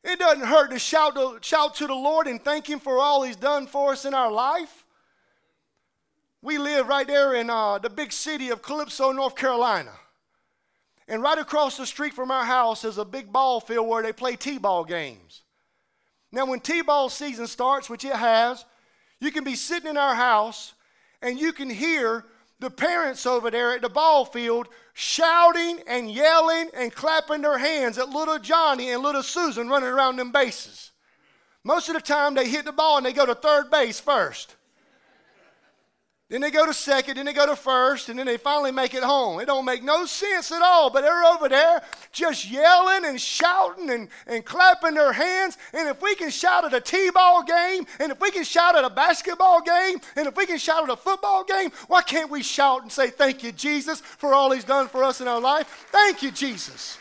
It 0.04 0.18
doesn't 0.18 0.44
hurt 0.44 0.72
to 0.72 0.78
shout, 0.78 1.14
to 1.14 1.38
shout 1.40 1.74
to 1.76 1.86
the 1.86 1.94
Lord 1.94 2.26
and 2.26 2.44
thank 2.44 2.68
Him 2.68 2.80
for 2.80 2.98
all 2.98 3.22
He's 3.22 3.34
done 3.34 3.66
for 3.66 3.92
us 3.92 4.04
in 4.04 4.12
our 4.12 4.30
life. 4.30 4.84
We 6.42 6.58
live 6.58 6.86
right 6.86 7.06
there 7.06 7.32
in 7.32 7.48
uh, 7.48 7.78
the 7.78 7.88
big 7.88 8.12
city 8.12 8.50
of 8.50 8.60
Calypso, 8.60 9.10
North 9.12 9.36
Carolina. 9.36 9.92
And 11.08 11.22
right 11.22 11.38
across 11.38 11.76
the 11.76 11.86
street 11.86 12.14
from 12.14 12.30
our 12.30 12.44
house 12.44 12.84
is 12.84 12.98
a 12.98 13.04
big 13.04 13.32
ball 13.32 13.60
field 13.60 13.88
where 13.88 14.02
they 14.02 14.12
play 14.12 14.36
T 14.36 14.58
ball 14.58 14.84
games. 14.84 15.42
Now, 16.32 16.46
when 16.46 16.60
T 16.60 16.82
ball 16.82 17.08
season 17.08 17.46
starts, 17.46 17.88
which 17.88 18.04
it 18.04 18.16
has, 18.16 18.64
you 19.20 19.30
can 19.30 19.44
be 19.44 19.54
sitting 19.54 19.90
in 19.90 19.96
our 19.96 20.14
house 20.14 20.74
and 21.22 21.38
you 21.38 21.52
can 21.52 21.70
hear 21.70 22.24
the 22.58 22.70
parents 22.70 23.26
over 23.26 23.50
there 23.50 23.72
at 23.72 23.82
the 23.82 23.88
ball 23.88 24.24
field 24.24 24.68
shouting 24.94 25.80
and 25.86 26.10
yelling 26.10 26.70
and 26.74 26.92
clapping 26.92 27.42
their 27.42 27.58
hands 27.58 27.98
at 27.98 28.08
little 28.08 28.38
Johnny 28.38 28.90
and 28.90 29.02
little 29.02 29.22
Susan 29.22 29.68
running 29.68 29.88
around 29.88 30.16
them 30.16 30.32
bases. 30.32 30.90
Most 31.62 31.88
of 31.88 31.94
the 31.94 32.00
time, 32.00 32.34
they 32.34 32.48
hit 32.48 32.64
the 32.64 32.72
ball 32.72 32.96
and 32.96 33.06
they 33.06 33.12
go 33.12 33.26
to 33.26 33.34
third 33.34 33.70
base 33.70 34.00
first. 34.00 34.55
Then 36.28 36.40
they 36.40 36.50
go 36.50 36.66
to 36.66 36.74
second, 36.74 37.16
then 37.16 37.26
they 37.26 37.32
go 37.32 37.46
to 37.46 37.54
first, 37.54 38.08
and 38.08 38.18
then 38.18 38.26
they 38.26 38.36
finally 38.36 38.72
make 38.72 38.94
it 38.94 39.04
home. 39.04 39.38
It 39.38 39.46
don't 39.46 39.64
make 39.64 39.84
no 39.84 40.06
sense 40.06 40.50
at 40.50 40.60
all, 40.60 40.90
but 40.90 41.02
they're 41.02 41.24
over 41.24 41.48
there 41.48 41.80
just 42.10 42.50
yelling 42.50 43.04
and 43.04 43.20
shouting 43.20 43.90
and, 43.90 44.08
and 44.26 44.44
clapping 44.44 44.94
their 44.94 45.12
hands. 45.12 45.56
And 45.72 45.88
if 45.88 46.02
we 46.02 46.16
can 46.16 46.30
shout 46.30 46.64
at 46.64 46.74
a 46.74 46.80
T-ball 46.80 47.44
game, 47.44 47.86
and 48.00 48.10
if 48.10 48.20
we 48.20 48.32
can 48.32 48.42
shout 48.42 48.74
at 48.74 48.84
a 48.84 48.90
basketball 48.90 49.62
game, 49.62 50.00
and 50.16 50.26
if 50.26 50.36
we 50.36 50.46
can 50.46 50.58
shout 50.58 50.82
at 50.82 50.90
a 50.90 50.96
football 50.96 51.44
game, 51.44 51.70
why 51.86 52.02
can't 52.02 52.28
we 52.28 52.42
shout 52.42 52.82
and 52.82 52.90
say, 52.90 53.08
thank 53.08 53.44
you, 53.44 53.52
Jesus, 53.52 54.00
for 54.00 54.34
all 54.34 54.50
he's 54.50 54.64
done 54.64 54.88
for 54.88 55.04
us 55.04 55.20
in 55.20 55.28
our 55.28 55.40
life? 55.40 55.86
Thank 55.92 56.24
you, 56.24 56.32
Jesus. 56.32 56.98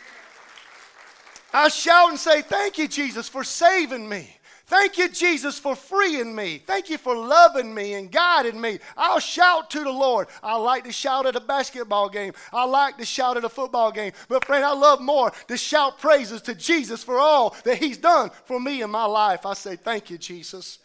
I 1.52 1.68
shout 1.68 2.10
and 2.10 2.18
say, 2.18 2.42
thank 2.42 2.78
you, 2.78 2.86
Jesus, 2.86 3.28
for 3.28 3.42
saving 3.42 4.08
me. 4.08 4.35
Thank 4.68 4.98
you, 4.98 5.08
Jesus, 5.08 5.60
for 5.60 5.76
freeing 5.76 6.34
me. 6.34 6.58
Thank 6.58 6.90
you 6.90 6.98
for 6.98 7.16
loving 7.16 7.72
me 7.72 7.94
and 7.94 8.10
guiding 8.10 8.60
me. 8.60 8.80
I'll 8.96 9.20
shout 9.20 9.70
to 9.70 9.84
the 9.84 9.92
Lord. 9.92 10.26
I 10.42 10.56
like 10.56 10.82
to 10.84 10.92
shout 10.92 11.24
at 11.24 11.36
a 11.36 11.40
basketball 11.40 12.08
game. 12.08 12.32
I 12.52 12.64
like 12.64 12.98
to 12.98 13.04
shout 13.04 13.36
at 13.36 13.44
a 13.44 13.48
football 13.48 13.92
game. 13.92 14.12
But, 14.28 14.44
friend, 14.44 14.64
I 14.64 14.72
love 14.72 15.00
more 15.00 15.32
to 15.46 15.56
shout 15.56 16.00
praises 16.00 16.42
to 16.42 16.54
Jesus 16.56 17.04
for 17.04 17.16
all 17.16 17.54
that 17.62 17.78
He's 17.78 17.96
done 17.96 18.30
for 18.44 18.58
me 18.58 18.82
in 18.82 18.90
my 18.90 19.04
life. 19.04 19.46
I 19.46 19.54
say, 19.54 19.76
Thank 19.76 20.10
you, 20.10 20.18
Jesus. 20.18 20.80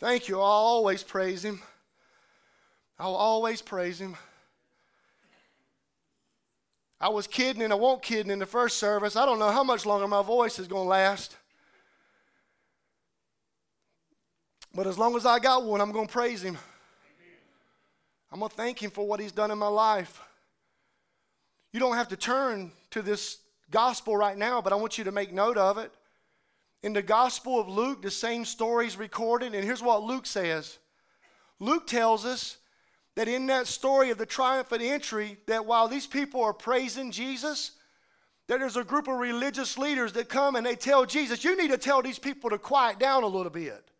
Thank 0.00 0.26
you. 0.26 0.36
I'll 0.36 0.42
always 0.42 1.04
praise 1.04 1.44
Him. 1.44 1.62
I'll 2.98 3.14
always 3.14 3.62
praise 3.62 4.00
Him. 4.00 4.16
I 7.00 7.10
was 7.10 7.28
kidding 7.28 7.62
and 7.62 7.72
I 7.72 7.76
won't 7.76 8.02
kidding 8.02 8.32
in 8.32 8.40
the 8.40 8.46
first 8.46 8.78
service. 8.78 9.14
I 9.14 9.26
don't 9.26 9.38
know 9.38 9.52
how 9.52 9.62
much 9.62 9.86
longer 9.86 10.08
my 10.08 10.22
voice 10.22 10.58
is 10.58 10.66
going 10.66 10.86
to 10.86 10.88
last. 10.88 11.36
But 14.76 14.86
as 14.86 14.98
long 14.98 15.16
as 15.16 15.24
I 15.24 15.38
got 15.38 15.64
one, 15.64 15.80
I'm 15.80 15.90
going 15.90 16.06
to 16.06 16.12
praise 16.12 16.42
him. 16.42 16.58
I'm 18.30 18.40
going 18.40 18.50
to 18.50 18.56
thank 18.56 18.82
him 18.82 18.90
for 18.90 19.06
what 19.06 19.20
he's 19.20 19.32
done 19.32 19.50
in 19.50 19.56
my 19.56 19.68
life. 19.68 20.20
You 21.72 21.80
don't 21.80 21.96
have 21.96 22.08
to 22.08 22.16
turn 22.16 22.72
to 22.90 23.00
this 23.00 23.38
gospel 23.70 24.14
right 24.14 24.36
now, 24.36 24.60
but 24.60 24.74
I 24.74 24.76
want 24.76 24.98
you 24.98 25.04
to 25.04 25.12
make 25.12 25.32
note 25.32 25.56
of 25.56 25.78
it. 25.78 25.92
In 26.82 26.92
the 26.92 27.00
Gospel 27.00 27.58
of 27.58 27.68
Luke, 27.68 28.02
the 28.02 28.10
same 28.10 28.44
story 28.44 28.86
is 28.86 28.98
recorded, 28.98 29.54
and 29.54 29.64
here's 29.64 29.82
what 29.82 30.02
Luke 30.02 30.26
says 30.26 30.78
Luke 31.58 31.86
tells 31.86 32.26
us 32.26 32.58
that 33.14 33.28
in 33.28 33.46
that 33.46 33.66
story 33.66 34.10
of 34.10 34.18
the 34.18 34.26
triumphant 34.26 34.82
entry, 34.82 35.38
that 35.46 35.64
while 35.64 35.88
these 35.88 36.06
people 36.06 36.42
are 36.44 36.52
praising 36.52 37.10
Jesus, 37.10 37.72
that 38.46 38.60
there's 38.60 38.76
a 38.76 38.84
group 38.84 39.08
of 39.08 39.16
religious 39.16 39.78
leaders 39.78 40.12
that 40.12 40.28
come 40.28 40.54
and 40.54 40.66
they 40.66 40.76
tell 40.76 41.06
Jesus, 41.06 41.44
You 41.44 41.56
need 41.56 41.70
to 41.70 41.78
tell 41.78 42.02
these 42.02 42.18
people 42.18 42.50
to 42.50 42.58
quiet 42.58 42.98
down 42.98 43.22
a 43.22 43.26
little 43.26 43.50
bit. 43.50 43.90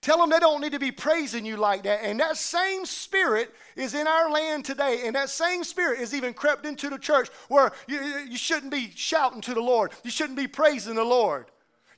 Tell 0.00 0.18
them 0.18 0.30
they 0.30 0.38
don't 0.38 0.60
need 0.60 0.72
to 0.72 0.78
be 0.78 0.92
praising 0.92 1.44
you 1.44 1.56
like 1.56 1.82
that. 1.82 2.04
And 2.04 2.20
that 2.20 2.36
same 2.36 2.86
spirit 2.86 3.52
is 3.74 3.94
in 3.94 4.06
our 4.06 4.30
land 4.30 4.64
today. 4.64 5.02
And 5.04 5.16
that 5.16 5.28
same 5.28 5.64
spirit 5.64 6.00
is 6.00 6.14
even 6.14 6.34
crept 6.34 6.64
into 6.64 6.88
the 6.88 6.98
church 6.98 7.28
where 7.48 7.72
you, 7.88 8.00
you 8.28 8.36
shouldn't 8.36 8.70
be 8.70 8.92
shouting 8.94 9.40
to 9.42 9.54
the 9.54 9.60
Lord. 9.60 9.92
You 10.04 10.10
shouldn't 10.10 10.38
be 10.38 10.46
praising 10.46 10.94
the 10.94 11.04
Lord. 11.04 11.46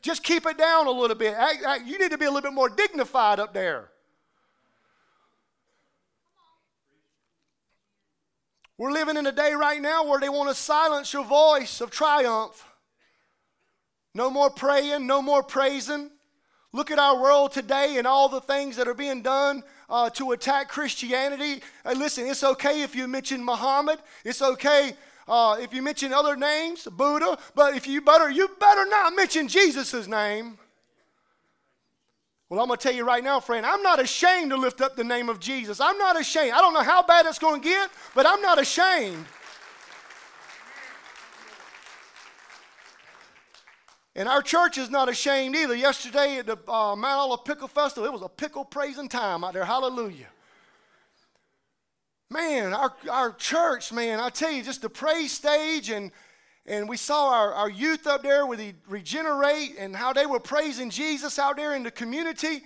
Just 0.01 0.23
keep 0.23 0.47
it 0.47 0.57
down 0.57 0.87
a 0.87 0.91
little 0.91 1.15
bit. 1.15 1.37
You 1.85 1.99
need 1.99 2.11
to 2.11 2.17
be 2.19 2.25
a 2.25 2.31
little 2.31 2.51
bit 2.51 2.55
more 2.55 2.71
dignified 2.71 3.39
up 3.39 3.53
there. 3.53 3.91
We're 8.79 8.93
living 8.93 9.19
in 9.19 9.27
a 9.27 9.33
day 9.33 9.53
right 9.53 9.83
now 9.83 10.07
where 10.07 10.19
they 10.19 10.31
want 10.31 10.49
to 10.49 10.55
silence 10.55 11.13
your 11.13 11.27
voice 11.27 11.83
of 11.83 11.91
triumph. 11.91 12.65
No 14.15 14.31
more 14.31 14.49
praying, 14.49 15.07
no 15.07 15.21
more 15.21 15.43
praising. 15.43 16.11
Look 16.73 16.91
at 16.91 16.99
our 16.99 17.21
world 17.21 17.53
today 17.53 17.97
and 17.99 18.07
all 18.07 18.29
the 18.29 18.41
things 18.41 18.77
that 18.77 18.87
are 18.87 18.95
being 18.95 19.23
done 19.23 19.65
uh, 19.89 20.09
to 20.11 20.33
attack 20.33 20.69
Christianity. 20.69 21.63
Uh, 21.85 21.95
listen, 21.97 22.27
it's 22.27 22.45
okay 22.45 22.83
if 22.83 22.95
you 22.95 23.09
mention 23.09 23.45
Muhammad. 23.45 23.99
It's 24.25 24.41
okay 24.41 24.95
uh, 25.27 25.57
if 25.61 25.75
you 25.75 25.83
mention 25.83 26.13
other 26.13 26.37
names, 26.37 26.85
Buddha. 26.85 27.39
But 27.57 27.75
if 27.75 27.89
you 27.89 28.01
better, 28.01 28.31
you 28.31 28.49
better 28.61 28.87
not 28.87 29.15
mention 29.17 29.49
Jesus' 29.49 30.07
name. 30.07 30.59
Well, 32.49 32.61
I'm 32.61 32.67
going 32.67 32.79
to 32.79 32.83
tell 32.83 32.95
you 32.95 33.05
right 33.05 33.23
now, 33.23 33.39
friend, 33.39 33.65
I'm 33.65 33.83
not 33.83 34.01
ashamed 34.01 34.51
to 34.51 34.57
lift 34.57 34.81
up 34.81 34.97
the 34.97 35.05
name 35.05 35.29
of 35.29 35.39
Jesus. 35.39 35.81
I'm 35.81 35.99
not 35.99 36.19
ashamed. 36.19 36.53
I 36.53 36.59
don't 36.59 36.75
know 36.75 36.83
how 36.83 37.03
bad 37.03 37.27
it's 37.27 37.39
going 37.39 37.61
to 37.63 37.69
get, 37.69 37.91
but 38.13 38.27
I'm 38.27 38.43
not 38.43 38.61
ashamed. 38.61 39.25
And 44.21 44.29
our 44.29 44.43
church 44.43 44.77
is 44.77 44.91
not 44.91 45.09
ashamed 45.09 45.57
either. 45.57 45.75
Yesterday 45.75 46.37
at 46.37 46.45
the 46.45 46.59
uh, 46.71 46.95
Mount 46.95 47.05
Olive 47.05 47.43
Pickle 47.43 47.69
Festival, 47.69 48.05
it 48.05 48.13
was 48.13 48.21
a 48.21 48.29
pickle 48.29 48.67
praising 48.67 49.09
time 49.09 49.43
out 49.43 49.55
there. 49.55 49.65
Hallelujah. 49.65 50.27
Man, 52.29 52.75
our, 52.75 52.93
our 53.11 53.33
church, 53.33 53.95
man, 53.95 54.21
I 54.21 54.29
tell 54.29 54.53
you, 54.53 54.63
just 54.63 54.83
the 54.83 54.91
praise 54.91 55.33
stage, 55.33 55.89
and, 55.89 56.13
and 56.67 56.87
we 56.87 56.99
saw 56.99 57.31
our, 57.33 57.55
our 57.55 57.71
youth 57.71 58.07
up 58.07 58.23
there 58.23 58.45
with 58.45 58.59
the 58.59 58.75
regenerate 58.87 59.77
and 59.79 59.97
how 59.97 60.13
they 60.13 60.27
were 60.27 60.39
praising 60.39 60.91
Jesus 60.91 61.39
out 61.39 61.57
there 61.57 61.75
in 61.75 61.83
the 61.83 61.91
community. 61.91 62.61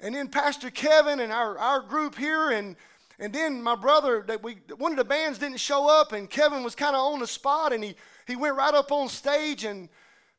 And 0.00 0.14
then 0.14 0.28
Pastor 0.28 0.70
Kevin 0.70 1.20
and 1.20 1.30
our, 1.30 1.58
our 1.58 1.82
group 1.82 2.16
here, 2.16 2.52
and, 2.52 2.76
and 3.18 3.30
then 3.30 3.62
my 3.62 3.74
brother, 3.74 4.24
that 4.26 4.42
we 4.42 4.56
one 4.78 4.92
of 4.92 4.96
the 4.96 5.04
bands 5.04 5.38
didn't 5.38 5.60
show 5.60 5.86
up, 5.86 6.14
and 6.14 6.30
Kevin 6.30 6.62
was 6.62 6.74
kind 6.74 6.96
of 6.96 7.12
on 7.12 7.18
the 7.18 7.26
spot, 7.26 7.74
and 7.74 7.84
he, 7.84 7.94
he 8.26 8.36
went 8.36 8.56
right 8.56 8.72
up 8.72 8.90
on 8.90 9.10
stage 9.10 9.64
and 9.64 9.90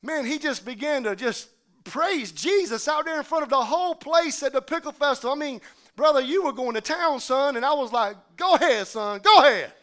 man, 0.02 0.26
he 0.26 0.40
just 0.40 0.66
began 0.66 1.04
to 1.04 1.16
just 1.16 1.50
praise 1.84 2.32
Jesus 2.32 2.88
out 2.88 3.06
there 3.06 3.18
in 3.18 3.24
front 3.24 3.44
of 3.44 3.50
the 3.50 3.64
whole 3.64 3.96
place 3.96 4.44
at 4.44 4.54
the 4.54 4.62
pickle 4.62 4.92
festival. 4.92 5.36
I 5.36 5.40
mean, 5.40 5.62
brother, 5.96 6.22
you 6.22 6.44
were 6.44 6.54
going 6.54 6.76
to 6.76 6.82
town, 6.82 7.20
son, 7.20 7.56
and 7.56 7.66
I 7.66 7.74
was 7.74 7.92
like, 7.92 8.16
go 8.38 8.56
ahead, 8.56 8.88
son, 8.88 9.22
go 9.24 9.40
ahead. 9.40 9.74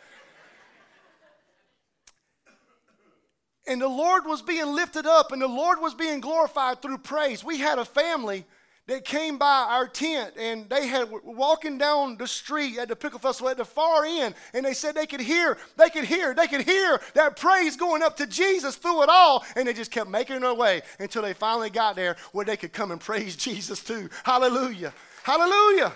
and 3.67 3.81
the 3.81 3.89
Lord 3.89 4.27
was 4.27 4.43
being 4.43 4.67
lifted 4.67 5.07
up 5.07 5.33
and 5.33 5.43
the 5.43 5.49
Lord 5.49 5.81
was 5.81 5.95
being 5.95 6.21
glorified 6.21 6.81
through 6.81 6.99
praise. 6.99 7.43
We 7.43 7.59
had 7.59 7.79
a 7.79 7.85
family 7.85 8.45
that 8.87 9.05
came 9.05 9.37
by 9.37 9.67
our 9.69 9.89
tent 9.89 10.35
and 10.39 10.69
they 10.69 10.87
had 10.87 11.09
walking 11.25 11.77
down 11.77 12.17
the 12.17 12.27
street 12.27 12.79
at 12.79 12.89
the 12.89 12.95
pickle 12.95 13.19
festival 13.19 13.49
at 13.49 13.57
the 13.57 13.65
far 13.65 14.05
end. 14.05 14.35
And 14.55 14.65
they 14.65 14.75
said 14.75 14.95
they 14.95 15.07
could 15.07 15.21
hear 15.21 15.59
they 15.77 15.91
could 15.91 16.05
hear 16.05 16.35
they 16.35 16.47
could 16.47 16.63
hear 16.63 17.01
that 17.15 17.37
praise 17.37 17.77
going 17.77 18.03
up 18.03 18.17
to 18.19 18.27
jesus 18.27 18.77
through 18.77 19.03
it 19.03 19.09
all. 19.09 19.45
And 19.57 19.67
they 19.67 19.73
just 19.73 19.91
kept 19.91 20.09
making 20.09 20.41
their 20.41 20.55
way 20.55 20.83
until 21.01 21.23
they 21.23 21.33
finally 21.33 21.71
got 21.71 21.97
there 21.97 22.17
where 22.33 22.45
they 22.45 22.57
could 22.57 22.73
come 22.73 22.93
and 22.93 23.01
praise 23.01 23.35
jesus 23.47 23.83
too. 23.83 24.09
Hallelujah. 24.23 24.93
Hallelujah. 25.25 25.93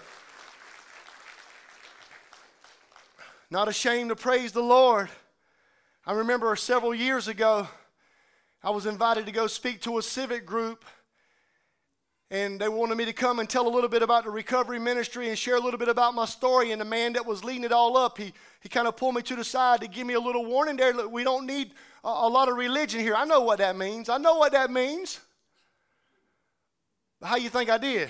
Not 3.52 3.68
ashamed 3.68 4.10
to 4.10 4.16
praise 4.16 4.50
the 4.50 4.62
lord. 4.62 5.08
I 6.06 6.14
remember 6.14 6.54
several 6.56 6.94
years 6.94 7.28
ago 7.28 7.68
i 8.62 8.68
was 8.68 8.84
invited 8.84 9.24
to 9.24 9.32
go 9.32 9.46
speak 9.46 9.80
to 9.80 9.96
a 9.96 10.02
civic 10.02 10.44
group 10.44 10.84
and 12.30 12.60
they 12.60 12.68
wanted 12.68 12.96
me 12.96 13.04
to 13.06 13.12
come 13.12 13.40
and 13.40 13.48
tell 13.48 13.66
a 13.66 13.72
little 13.72 13.88
bit 13.88 14.02
about 14.02 14.22
the 14.22 14.30
recovery 14.30 14.78
ministry 14.78 15.28
and 15.28 15.36
share 15.36 15.56
a 15.56 15.60
little 15.60 15.78
bit 15.78 15.88
about 15.88 16.14
my 16.14 16.26
story. 16.26 16.70
And 16.70 16.80
the 16.80 16.84
man 16.84 17.14
that 17.14 17.26
was 17.26 17.42
leading 17.42 17.64
it 17.64 17.72
all 17.72 17.96
up, 17.96 18.18
he, 18.18 18.32
he 18.60 18.68
kind 18.68 18.86
of 18.86 18.96
pulled 18.96 19.16
me 19.16 19.22
to 19.22 19.34
the 19.34 19.42
side 19.42 19.80
to 19.80 19.88
give 19.88 20.06
me 20.06 20.14
a 20.14 20.20
little 20.20 20.46
warning 20.46 20.76
there. 20.76 20.92
Look, 20.92 21.10
we 21.10 21.24
don't 21.24 21.44
need 21.44 21.72
a, 22.04 22.08
a 22.08 22.28
lot 22.28 22.48
of 22.48 22.56
religion 22.56 23.00
here. 23.00 23.16
I 23.16 23.24
know 23.24 23.40
what 23.40 23.58
that 23.58 23.76
means. 23.76 24.08
I 24.08 24.18
know 24.18 24.36
what 24.36 24.52
that 24.52 24.70
means. 24.70 25.18
How 27.20 27.36
you 27.36 27.48
think 27.48 27.68
I 27.68 27.78
did? 27.78 28.08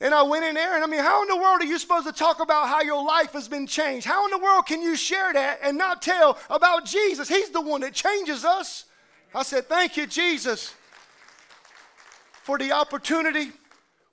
And 0.00 0.14
I 0.14 0.22
went 0.22 0.44
in 0.44 0.54
there, 0.54 0.74
and 0.74 0.84
I 0.84 0.86
mean, 0.86 1.00
how 1.00 1.22
in 1.22 1.28
the 1.28 1.36
world 1.36 1.62
are 1.62 1.66
you 1.66 1.78
supposed 1.78 2.06
to 2.06 2.12
talk 2.12 2.40
about 2.40 2.68
how 2.68 2.82
your 2.82 3.02
life 3.02 3.32
has 3.32 3.48
been 3.48 3.66
changed? 3.66 4.06
How 4.06 4.24
in 4.26 4.30
the 4.30 4.38
world 4.38 4.66
can 4.66 4.82
you 4.82 4.96
share 4.96 5.32
that 5.32 5.60
and 5.62 5.78
not 5.78 6.02
tell 6.02 6.36
about 6.50 6.84
Jesus? 6.84 7.28
He's 7.28 7.50
the 7.50 7.60
one 7.60 7.80
that 7.80 7.94
changes 7.94 8.44
us. 8.44 8.84
I 9.34 9.42
said, 9.42 9.68
Thank 9.68 9.96
you, 9.96 10.06
Jesus, 10.06 10.74
for 12.42 12.56
the 12.56 12.72
opportunity. 12.72 13.50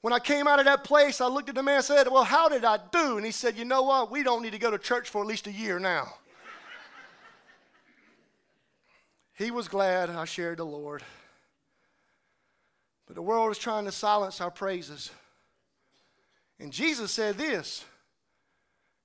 When 0.01 0.13
I 0.13 0.19
came 0.19 0.47
out 0.47 0.57
of 0.57 0.65
that 0.65 0.84
place, 0.84 1.21
I 1.21 1.27
looked 1.27 1.49
at 1.49 1.53
the 1.55 1.62
man 1.62 1.75
and 1.75 1.86
said, 1.86 2.07
Well, 2.07 2.23
how 2.23 2.49
did 2.49 2.65
I 2.65 2.79
do? 2.91 3.17
And 3.17 3.25
he 3.25 3.31
said, 3.31 3.55
You 3.55 3.65
know 3.65 3.84
what? 3.84 4.10
We 4.10 4.23
don't 4.23 4.41
need 4.41 4.53
to 4.53 4.60
go 4.60 4.71
to 4.71 4.79
church 4.79 5.10
for 5.10 5.21
at 5.21 5.27
least 5.27 5.45
a 5.45 5.51
year 5.51 5.77
now. 5.77 6.15
he 9.34 9.51
was 9.51 9.67
glad 9.67 10.10
I 10.10 10.25
shared 10.25 10.57
the 10.57 10.65
Lord. 10.65 11.03
But 13.05 13.15
the 13.15 13.21
world 13.21 13.51
is 13.51 13.60
trying 13.60 13.86
to 13.86 13.91
silence 13.91 14.41
our 14.41 14.49
praises. 14.49 15.12
And 16.60 16.71
Jesus 16.71 17.12
said 17.12 17.38
this 17.38 17.86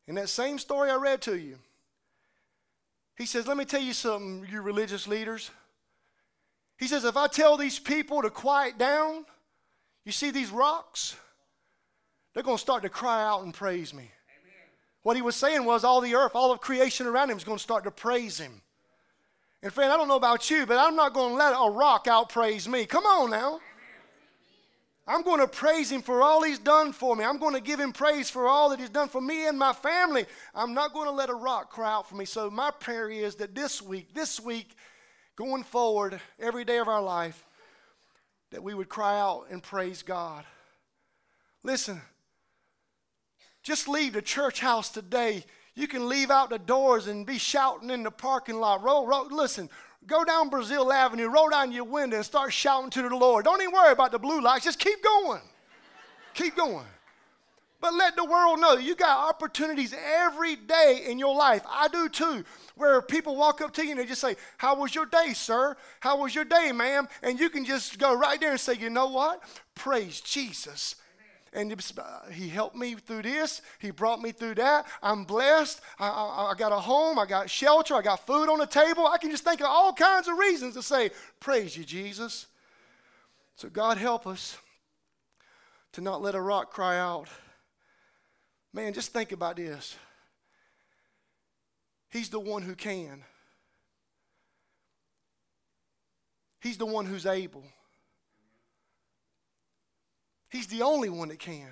in 0.06 0.14
that 0.14 0.28
same 0.28 0.58
story 0.58 0.90
I 0.90 0.96
read 0.96 1.20
to 1.22 1.36
you. 1.36 1.58
He 3.18 3.26
says, 3.26 3.46
Let 3.46 3.58
me 3.58 3.66
tell 3.66 3.82
you 3.82 3.92
something, 3.92 4.46
you 4.50 4.62
religious 4.62 5.06
leaders. 5.06 5.50
He 6.78 6.86
says, 6.86 7.04
if 7.04 7.16
I 7.16 7.26
tell 7.26 7.56
these 7.56 7.78
people 7.78 8.22
to 8.22 8.30
quiet 8.30 8.78
down, 8.78 9.24
you 10.04 10.12
see 10.12 10.30
these 10.30 10.50
rocks? 10.50 11.16
They're 12.34 12.42
going 12.42 12.58
to 12.58 12.62
start 12.62 12.82
to 12.82 12.90
cry 12.90 13.24
out 13.24 13.44
and 13.44 13.54
praise 13.54 13.94
me. 13.94 14.02
Amen. 14.02 14.12
What 15.02 15.16
he 15.16 15.22
was 15.22 15.36
saying 15.36 15.64
was 15.64 15.84
all 15.84 16.02
the 16.02 16.14
earth, 16.14 16.32
all 16.34 16.52
of 16.52 16.60
creation 16.60 17.06
around 17.06 17.30
him 17.30 17.38
is 17.38 17.44
going 17.44 17.56
to 17.56 17.62
start 17.62 17.84
to 17.84 17.90
praise 17.90 18.38
him. 18.38 18.60
And 19.62 19.72
friend, 19.72 19.90
I 19.90 19.96
don't 19.96 20.06
know 20.06 20.16
about 20.16 20.50
you, 20.50 20.66
but 20.66 20.78
I'm 20.78 20.96
not 20.96 21.14
going 21.14 21.30
to 21.30 21.36
let 21.36 21.52
a 21.52 21.70
rock 21.70 22.06
out 22.08 22.28
praise 22.28 22.68
me. 22.68 22.84
Come 22.84 23.04
on 23.04 23.30
now. 23.30 23.60
I'm 25.08 25.22
going 25.22 25.40
to 25.40 25.46
praise 25.46 25.90
him 25.90 26.02
for 26.02 26.20
all 26.20 26.42
he's 26.42 26.58
done 26.58 26.92
for 26.92 27.14
me. 27.14 27.24
I'm 27.24 27.38
going 27.38 27.54
to 27.54 27.60
give 27.60 27.78
him 27.78 27.92
praise 27.92 28.28
for 28.28 28.48
all 28.48 28.70
that 28.70 28.80
he's 28.80 28.90
done 28.90 29.08
for 29.08 29.20
me 29.20 29.46
and 29.46 29.56
my 29.58 29.72
family. 29.72 30.26
I'm 30.54 30.74
not 30.74 30.92
going 30.92 31.06
to 31.06 31.12
let 31.12 31.30
a 31.30 31.34
rock 31.34 31.70
cry 31.70 31.92
out 31.92 32.08
for 32.08 32.16
me. 32.16 32.24
So 32.24 32.50
my 32.50 32.70
prayer 32.72 33.08
is 33.08 33.36
that 33.36 33.54
this 33.54 33.80
week, 33.80 34.12
this 34.14 34.40
week, 34.40 34.76
going 35.36 35.62
forward, 35.62 36.20
every 36.40 36.64
day 36.64 36.78
of 36.78 36.88
our 36.88 37.02
life, 37.02 37.44
that 38.50 38.62
we 38.62 38.74
would 38.74 38.88
cry 38.88 39.18
out 39.20 39.46
and 39.50 39.62
praise 39.62 40.02
God. 40.02 40.44
Listen, 41.62 42.00
just 43.62 43.88
leave 43.88 44.14
the 44.14 44.22
church 44.22 44.60
house 44.60 44.90
today. 44.90 45.44
You 45.74 45.88
can 45.88 46.08
leave 46.08 46.30
out 46.30 46.48
the 46.48 46.58
doors 46.58 47.06
and 47.06 47.26
be 47.26 47.38
shouting 47.38 47.90
in 47.90 48.02
the 48.02 48.10
parking 48.10 48.56
lot. 48.56 48.82
Roll, 48.82 49.06
roll, 49.06 49.26
listen, 49.30 49.68
go 50.06 50.24
down 50.24 50.48
Brazil 50.48 50.90
Avenue, 50.90 51.28
roll 51.28 51.50
down 51.50 51.72
your 51.72 51.84
window, 51.84 52.16
and 52.16 52.24
start 52.24 52.52
shouting 52.52 52.90
to 52.90 53.02
the 53.02 53.14
Lord. 53.14 53.44
Don't 53.44 53.60
even 53.60 53.74
worry 53.74 53.92
about 53.92 54.12
the 54.12 54.18
blue 54.18 54.40
lights. 54.40 54.64
Just 54.64 54.78
keep 54.78 55.02
going. 55.02 55.42
keep 56.32 56.56
going. 56.56 56.86
But 57.86 57.94
let 57.94 58.16
the 58.16 58.24
world 58.24 58.58
know 58.58 58.74
you 58.74 58.96
got 58.96 59.28
opportunities 59.28 59.94
every 59.94 60.56
day 60.56 61.04
in 61.06 61.20
your 61.20 61.36
life. 61.36 61.62
I 61.70 61.86
do 61.86 62.08
too, 62.08 62.44
where 62.74 63.00
people 63.00 63.36
walk 63.36 63.60
up 63.60 63.72
to 63.74 63.84
you 63.84 63.92
and 63.92 64.00
they 64.00 64.06
just 64.06 64.20
say, 64.20 64.34
How 64.58 64.74
was 64.74 64.92
your 64.92 65.06
day, 65.06 65.34
sir? 65.34 65.76
How 66.00 66.20
was 66.20 66.34
your 66.34 66.44
day, 66.44 66.72
ma'am? 66.72 67.06
And 67.22 67.38
you 67.38 67.48
can 67.48 67.64
just 67.64 68.00
go 68.00 68.12
right 68.12 68.40
there 68.40 68.50
and 68.50 68.58
say, 68.58 68.74
You 68.74 68.90
know 68.90 69.06
what? 69.06 69.40
Praise 69.76 70.20
Jesus. 70.20 70.96
And 71.52 71.72
uh, 71.72 72.28
he 72.32 72.48
helped 72.48 72.74
me 72.74 72.96
through 72.96 73.22
this. 73.22 73.62
He 73.78 73.92
brought 73.92 74.20
me 74.20 74.32
through 74.32 74.56
that. 74.56 74.86
I'm 75.00 75.22
blessed. 75.22 75.80
I, 76.00 76.08
I, 76.08 76.50
I 76.50 76.54
got 76.58 76.72
a 76.72 76.80
home. 76.80 77.20
I 77.20 77.24
got 77.24 77.48
shelter. 77.48 77.94
I 77.94 78.02
got 78.02 78.26
food 78.26 78.48
on 78.48 78.58
the 78.58 78.66
table. 78.66 79.06
I 79.06 79.18
can 79.18 79.30
just 79.30 79.44
think 79.44 79.60
of 79.60 79.68
all 79.68 79.92
kinds 79.92 80.26
of 80.26 80.36
reasons 80.36 80.74
to 80.74 80.82
say, 80.82 81.10
Praise 81.38 81.76
you, 81.76 81.84
Jesus. 81.84 82.48
So, 83.54 83.68
God, 83.68 83.96
help 83.96 84.26
us 84.26 84.58
to 85.92 86.00
not 86.00 86.20
let 86.20 86.34
a 86.34 86.40
rock 86.40 86.72
cry 86.72 86.98
out. 86.98 87.28
Man, 88.76 88.92
just 88.92 89.10
think 89.10 89.32
about 89.32 89.56
this. 89.56 89.96
He's 92.10 92.28
the 92.28 92.38
one 92.38 92.60
who 92.60 92.74
can. 92.74 93.24
He's 96.60 96.76
the 96.76 96.84
one 96.84 97.06
who's 97.06 97.24
able. 97.24 97.64
He's 100.50 100.66
the 100.66 100.82
only 100.82 101.08
one 101.08 101.28
that 101.28 101.38
can. 101.38 101.70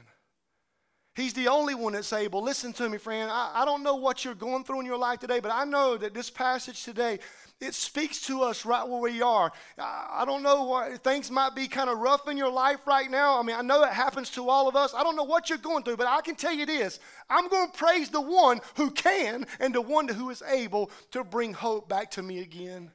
He's 1.15 1.33
the 1.33 1.47
only 1.49 1.75
one 1.75 1.93
that's 1.93 2.13
able. 2.13 2.43
Listen 2.43 2.73
to 2.75 2.89
me, 2.89 2.99
friend. 2.99 3.31
I, 3.31 3.63
I 3.63 3.65
don't 3.65 3.85
know 3.85 3.95
what 3.95 4.25
you're 4.25 4.35
going 4.35 4.65
through 4.65 4.81
in 4.81 4.87
your 4.87 4.99
life 4.99 5.21
today, 5.21 5.39
but 5.39 5.53
I 5.53 5.65
know 5.65 5.97
that 5.97 6.13
this 6.13 6.29
passage 6.29 6.83
today 6.83 7.21
it 7.61 7.75
speaks 7.75 8.21
to 8.23 8.43
us 8.43 8.67
right 8.67 8.87
where 8.87 9.01
we 9.01 9.23
are. 9.23 9.53
I 9.79 10.25
don't 10.27 10.43
know 10.43 10.65
what 10.65 11.03
things 11.05 11.31
might 11.31 11.55
be 11.55 11.69
kind 11.69 11.89
of 11.89 11.99
rough 11.99 12.29
in 12.29 12.37
your 12.37 12.51
life 12.51 12.81
right 12.85 13.09
now. 13.09 13.39
I 13.39 13.43
mean, 13.43 13.57
I 13.57 13.63
know 13.63 13.85
it 13.85 13.93
happens 13.93 14.29
to 14.31 14.49
all 14.49 14.69
of 14.69 14.75
us. 14.75 14.93
I 14.93 15.05
don't 15.05 15.15
know 15.15 15.25
what 15.25 15.49
you're 15.49 15.59
going 15.59 15.85
through, 15.85 15.97
but 15.97 16.09
I 16.09 16.21
can 16.21 16.35
tell 16.35 16.53
you 16.53 16.67
this 16.67 16.99
I'm 17.31 17.49
going 17.49 17.71
to 17.71 17.79
praise 17.79 18.11
the 18.11 18.21
one 18.21 18.61
who 18.75 18.91
can 18.91 19.47
and 19.61 19.75
the 19.75 19.81
one 19.81 20.09
who 20.09 20.31
is 20.31 20.43
able 20.43 20.91
to 21.13 21.23
bring 21.23 21.53
hope 21.53 21.89
back 21.89 22.11
to 22.13 22.23
me 22.23 22.41
again. 22.41 22.91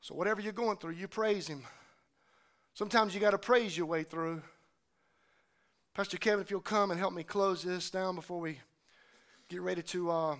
So, 0.00 0.14
whatever 0.14 0.40
you're 0.40 0.52
going 0.52 0.78
through, 0.78 0.92
you 0.92 1.08
praise 1.08 1.48
him. 1.48 1.64
Sometimes 2.74 3.14
you 3.14 3.20
got 3.20 3.32
to 3.32 3.38
praise 3.38 3.76
your 3.76 3.86
way 3.86 4.04
through. 4.04 4.42
Pastor 5.94 6.16
Kevin, 6.16 6.40
if 6.40 6.50
you'll 6.50 6.60
come 6.60 6.90
and 6.90 6.98
help 6.98 7.12
me 7.12 7.22
close 7.22 7.62
this 7.62 7.90
down 7.90 8.14
before 8.14 8.40
we 8.40 8.60
get 9.48 9.60
ready 9.60 9.82
to. 9.82 10.10
Uh, 10.10 10.36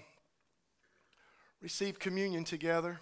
receive 1.63 2.01
communion 2.01 2.43
together. 2.43 3.01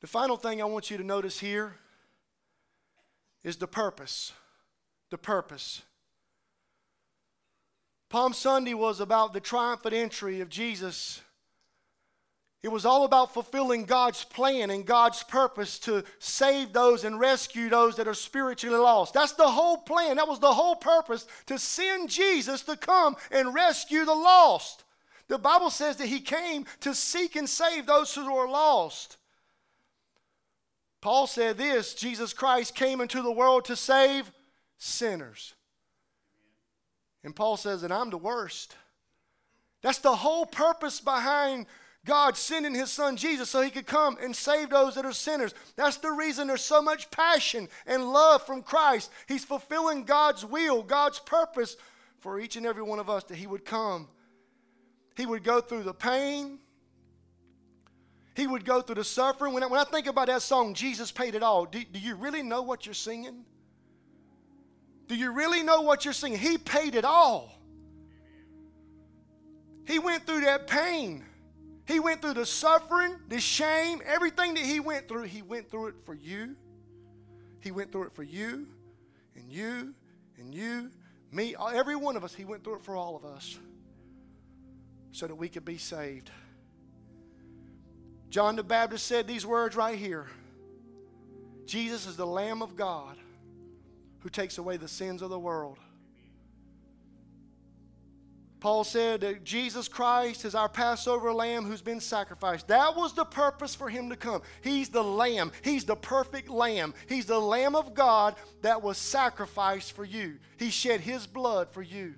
The 0.00 0.08
final 0.08 0.36
thing 0.36 0.60
I 0.60 0.64
want 0.64 0.90
you 0.90 0.98
to 0.98 1.04
notice 1.04 1.38
here 1.38 1.76
is 3.44 3.56
the 3.56 3.68
purpose. 3.68 4.32
The 5.10 5.18
purpose. 5.18 5.82
Palm 8.08 8.32
Sunday 8.32 8.74
was 8.74 9.00
about 9.00 9.32
the 9.32 9.40
triumphant 9.40 9.94
entry 9.94 10.40
of 10.40 10.48
Jesus. 10.48 11.22
It 12.66 12.72
was 12.72 12.84
all 12.84 13.04
about 13.04 13.32
fulfilling 13.32 13.84
God's 13.84 14.24
plan 14.24 14.70
and 14.70 14.84
God's 14.84 15.22
purpose 15.22 15.78
to 15.78 16.02
save 16.18 16.72
those 16.72 17.04
and 17.04 17.20
rescue 17.20 17.68
those 17.68 17.94
that 17.94 18.08
are 18.08 18.12
spiritually 18.12 18.76
lost. 18.76 19.14
That's 19.14 19.34
the 19.34 19.46
whole 19.46 19.76
plan. 19.76 20.16
That 20.16 20.26
was 20.26 20.40
the 20.40 20.52
whole 20.52 20.74
purpose 20.74 21.28
to 21.46 21.60
send 21.60 22.10
Jesus 22.10 22.62
to 22.62 22.76
come 22.76 23.14
and 23.30 23.54
rescue 23.54 24.04
the 24.04 24.16
lost. 24.16 24.82
The 25.28 25.38
Bible 25.38 25.70
says 25.70 25.98
that 25.98 26.08
he 26.08 26.18
came 26.18 26.66
to 26.80 26.92
seek 26.92 27.36
and 27.36 27.48
save 27.48 27.86
those 27.86 28.12
who 28.12 28.34
are 28.34 28.50
lost. 28.50 29.16
Paul 31.00 31.28
said 31.28 31.58
this 31.58 31.94
Jesus 31.94 32.32
Christ 32.32 32.74
came 32.74 33.00
into 33.00 33.22
the 33.22 33.30
world 33.30 33.66
to 33.66 33.76
save 33.76 34.32
sinners. 34.76 35.54
And 37.22 37.36
Paul 37.36 37.58
says 37.58 37.82
that 37.82 37.92
I'm 37.92 38.10
the 38.10 38.18
worst. 38.18 38.74
That's 39.82 39.98
the 39.98 40.16
whole 40.16 40.46
purpose 40.46 41.00
behind 41.00 41.66
God 42.06 42.36
sending 42.36 42.74
his 42.74 42.90
son 42.90 43.16
Jesus 43.16 43.50
so 43.50 43.60
he 43.60 43.70
could 43.70 43.86
come 43.86 44.16
and 44.22 44.34
save 44.34 44.70
those 44.70 44.94
that 44.94 45.04
are 45.04 45.12
sinners. 45.12 45.52
That's 45.76 45.98
the 45.98 46.12
reason 46.12 46.46
there's 46.46 46.62
so 46.62 46.80
much 46.80 47.10
passion 47.10 47.68
and 47.86 48.10
love 48.10 48.46
from 48.46 48.62
Christ. 48.62 49.10
He's 49.28 49.44
fulfilling 49.44 50.04
God's 50.04 50.44
will, 50.44 50.82
God's 50.82 51.18
purpose 51.18 51.76
for 52.20 52.40
each 52.40 52.56
and 52.56 52.64
every 52.64 52.82
one 52.82 52.98
of 52.98 53.10
us 53.10 53.24
that 53.24 53.36
he 53.36 53.46
would 53.46 53.66
come 53.66 54.08
he 55.16 55.24
would 55.24 55.42
go 55.42 55.60
through 55.60 55.82
the 55.84 55.94
pain. 55.94 56.58
He 58.34 58.46
would 58.46 58.66
go 58.66 58.82
through 58.82 58.96
the 58.96 59.04
suffering. 59.04 59.54
When 59.54 59.62
I, 59.62 59.66
when 59.66 59.80
I 59.80 59.84
think 59.84 60.06
about 60.06 60.26
that 60.26 60.42
song, 60.42 60.74
Jesus 60.74 61.10
paid 61.10 61.34
it 61.34 61.42
all, 61.42 61.64
do, 61.64 61.82
do 61.82 61.98
you 61.98 62.14
really 62.14 62.42
know 62.42 62.60
what 62.60 62.84
you're 62.84 62.94
singing? 62.94 63.44
Do 65.08 65.16
you 65.16 65.32
really 65.32 65.62
know 65.62 65.80
what 65.80 66.04
you're 66.04 66.12
singing? 66.12 66.38
He 66.38 66.58
paid 66.58 66.94
it 66.94 67.04
all. 67.04 67.50
He 69.86 69.98
went 69.98 70.26
through 70.26 70.42
that 70.42 70.66
pain. 70.66 71.24
He 71.86 72.00
went 72.00 72.20
through 72.20 72.34
the 72.34 72.46
suffering, 72.46 73.16
the 73.28 73.40
shame, 73.40 74.02
everything 74.04 74.54
that 74.54 74.64
he 74.64 74.80
went 74.80 75.08
through. 75.08 75.24
He 75.24 75.42
went 75.42 75.70
through 75.70 75.88
it 75.88 75.94
for 76.04 76.14
you. 76.14 76.56
He 77.60 77.70
went 77.70 77.92
through 77.92 78.04
it 78.04 78.12
for 78.12 78.22
you 78.22 78.66
and 79.34 79.50
you 79.50 79.94
and 80.38 80.54
you, 80.54 80.90
me, 81.32 81.54
every 81.72 81.96
one 81.96 82.16
of 82.16 82.24
us. 82.24 82.34
He 82.34 82.44
went 82.44 82.64
through 82.64 82.76
it 82.76 82.82
for 82.82 82.96
all 82.96 83.16
of 83.16 83.24
us 83.24 83.58
so 85.12 85.26
that 85.26 85.34
we 85.34 85.48
could 85.48 85.64
be 85.64 85.78
saved. 85.78 86.30
John 88.28 88.56
the 88.56 88.62
Baptist 88.62 89.06
said 89.06 89.26
these 89.26 89.46
words 89.46 89.76
right 89.76 89.98
here 89.98 90.26
Jesus 91.64 92.06
is 92.06 92.16
the 92.16 92.26
Lamb 92.26 92.62
of 92.62 92.76
God 92.76 93.16
who 94.20 94.28
takes 94.28 94.58
away 94.58 94.76
the 94.76 94.88
sins 94.88 95.22
of 95.22 95.30
the 95.30 95.38
world. 95.38 95.78
Paul 98.58 98.84
said 98.84 99.20
that 99.20 99.44
Jesus 99.44 99.86
Christ 99.86 100.44
is 100.44 100.54
our 100.54 100.68
Passover 100.68 101.32
lamb 101.32 101.64
who's 101.64 101.82
been 101.82 102.00
sacrificed. 102.00 102.68
That 102.68 102.96
was 102.96 103.12
the 103.12 103.24
purpose 103.24 103.74
for 103.74 103.90
him 103.90 104.08
to 104.08 104.16
come. 104.16 104.42
He's 104.62 104.88
the 104.88 105.04
lamb, 105.04 105.52
he's 105.62 105.84
the 105.84 105.96
perfect 105.96 106.48
lamb. 106.48 106.94
He's 107.06 107.26
the 107.26 107.38
lamb 107.38 107.76
of 107.76 107.94
God 107.94 108.34
that 108.62 108.82
was 108.82 108.96
sacrificed 108.98 109.92
for 109.92 110.04
you. 110.04 110.38
He 110.58 110.70
shed 110.70 111.00
his 111.00 111.26
blood 111.26 111.68
for 111.70 111.82
you. 111.82 112.14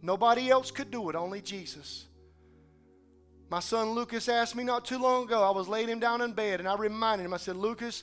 Nobody 0.00 0.50
else 0.50 0.70
could 0.70 0.90
do 0.90 1.08
it, 1.10 1.16
only 1.16 1.40
Jesus. 1.40 2.06
My 3.50 3.60
son 3.60 3.90
Lucas 3.90 4.28
asked 4.28 4.56
me 4.56 4.64
not 4.64 4.84
too 4.84 4.98
long 4.98 5.24
ago. 5.24 5.42
I 5.42 5.50
was 5.50 5.68
laying 5.68 5.88
him 5.88 6.00
down 6.00 6.22
in 6.22 6.32
bed 6.32 6.60
and 6.60 6.68
I 6.68 6.76
reminded 6.76 7.24
him, 7.24 7.34
I 7.34 7.38
said, 7.38 7.56
Lucas, 7.56 8.02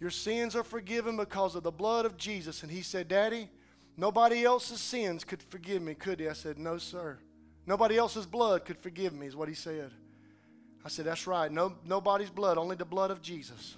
your 0.00 0.10
sins 0.10 0.56
are 0.56 0.64
forgiven 0.64 1.16
because 1.16 1.54
of 1.54 1.62
the 1.62 1.70
blood 1.70 2.04
of 2.04 2.16
Jesus. 2.16 2.62
And 2.62 2.70
he 2.70 2.82
said, 2.82 3.08
Daddy, 3.08 3.48
Nobody 3.96 4.44
else's 4.44 4.80
sins 4.80 5.24
could 5.24 5.42
forgive 5.42 5.82
me, 5.82 5.94
could 5.94 6.20
he? 6.20 6.28
I 6.28 6.32
said, 6.32 6.58
No, 6.58 6.78
sir. 6.78 7.18
Nobody 7.66 7.96
else's 7.96 8.26
blood 8.26 8.64
could 8.64 8.78
forgive 8.78 9.12
me, 9.12 9.26
is 9.26 9.36
what 9.36 9.48
he 9.48 9.54
said. 9.54 9.90
I 10.84 10.88
said, 10.88 11.04
That's 11.04 11.26
right. 11.26 11.50
No, 11.50 11.74
nobody's 11.84 12.30
blood, 12.30 12.58
only 12.58 12.76
the 12.76 12.84
blood 12.84 13.10
of 13.10 13.20
Jesus. 13.20 13.76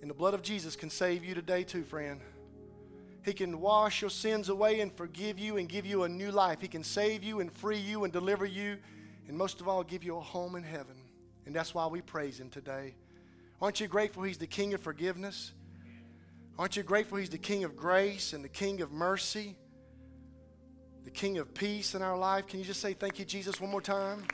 And 0.00 0.08
the 0.08 0.14
blood 0.14 0.34
of 0.34 0.42
Jesus 0.42 0.76
can 0.76 0.90
save 0.90 1.24
you 1.24 1.34
today, 1.34 1.62
too, 1.62 1.84
friend. 1.84 2.20
He 3.22 3.34
can 3.34 3.60
wash 3.60 4.00
your 4.00 4.10
sins 4.10 4.48
away 4.48 4.80
and 4.80 4.90
forgive 4.90 5.38
you 5.38 5.58
and 5.58 5.68
give 5.68 5.84
you 5.84 6.04
a 6.04 6.08
new 6.08 6.30
life. 6.30 6.60
He 6.60 6.68
can 6.68 6.82
save 6.82 7.22
you 7.22 7.40
and 7.40 7.52
free 7.52 7.78
you 7.78 8.04
and 8.04 8.12
deliver 8.12 8.46
you, 8.46 8.78
and 9.28 9.36
most 9.36 9.60
of 9.60 9.68
all, 9.68 9.84
give 9.84 10.02
you 10.02 10.16
a 10.16 10.20
home 10.20 10.56
in 10.56 10.62
heaven. 10.62 10.96
And 11.44 11.54
that's 11.54 11.74
why 11.74 11.86
we 11.86 12.00
praise 12.00 12.40
Him 12.40 12.48
today. 12.48 12.94
Aren't 13.60 13.80
you 13.80 13.88
grateful 13.88 14.22
He's 14.22 14.38
the 14.38 14.46
King 14.46 14.72
of 14.72 14.80
forgiveness? 14.80 15.52
Aren't 16.60 16.76
you 16.76 16.82
grateful 16.82 17.16
He's 17.16 17.30
the 17.30 17.38
King 17.38 17.64
of 17.64 17.74
grace 17.74 18.34
and 18.34 18.44
the 18.44 18.48
King 18.48 18.82
of 18.82 18.92
mercy, 18.92 19.56
the 21.04 21.10
King 21.10 21.38
of 21.38 21.54
peace 21.54 21.94
in 21.94 22.02
our 22.02 22.18
life? 22.18 22.46
Can 22.46 22.58
you 22.58 22.66
just 22.66 22.82
say 22.82 22.92
thank 22.92 23.18
you, 23.18 23.24
Jesus, 23.24 23.58
one 23.58 23.70
more 23.70 23.80
time? 23.80 24.24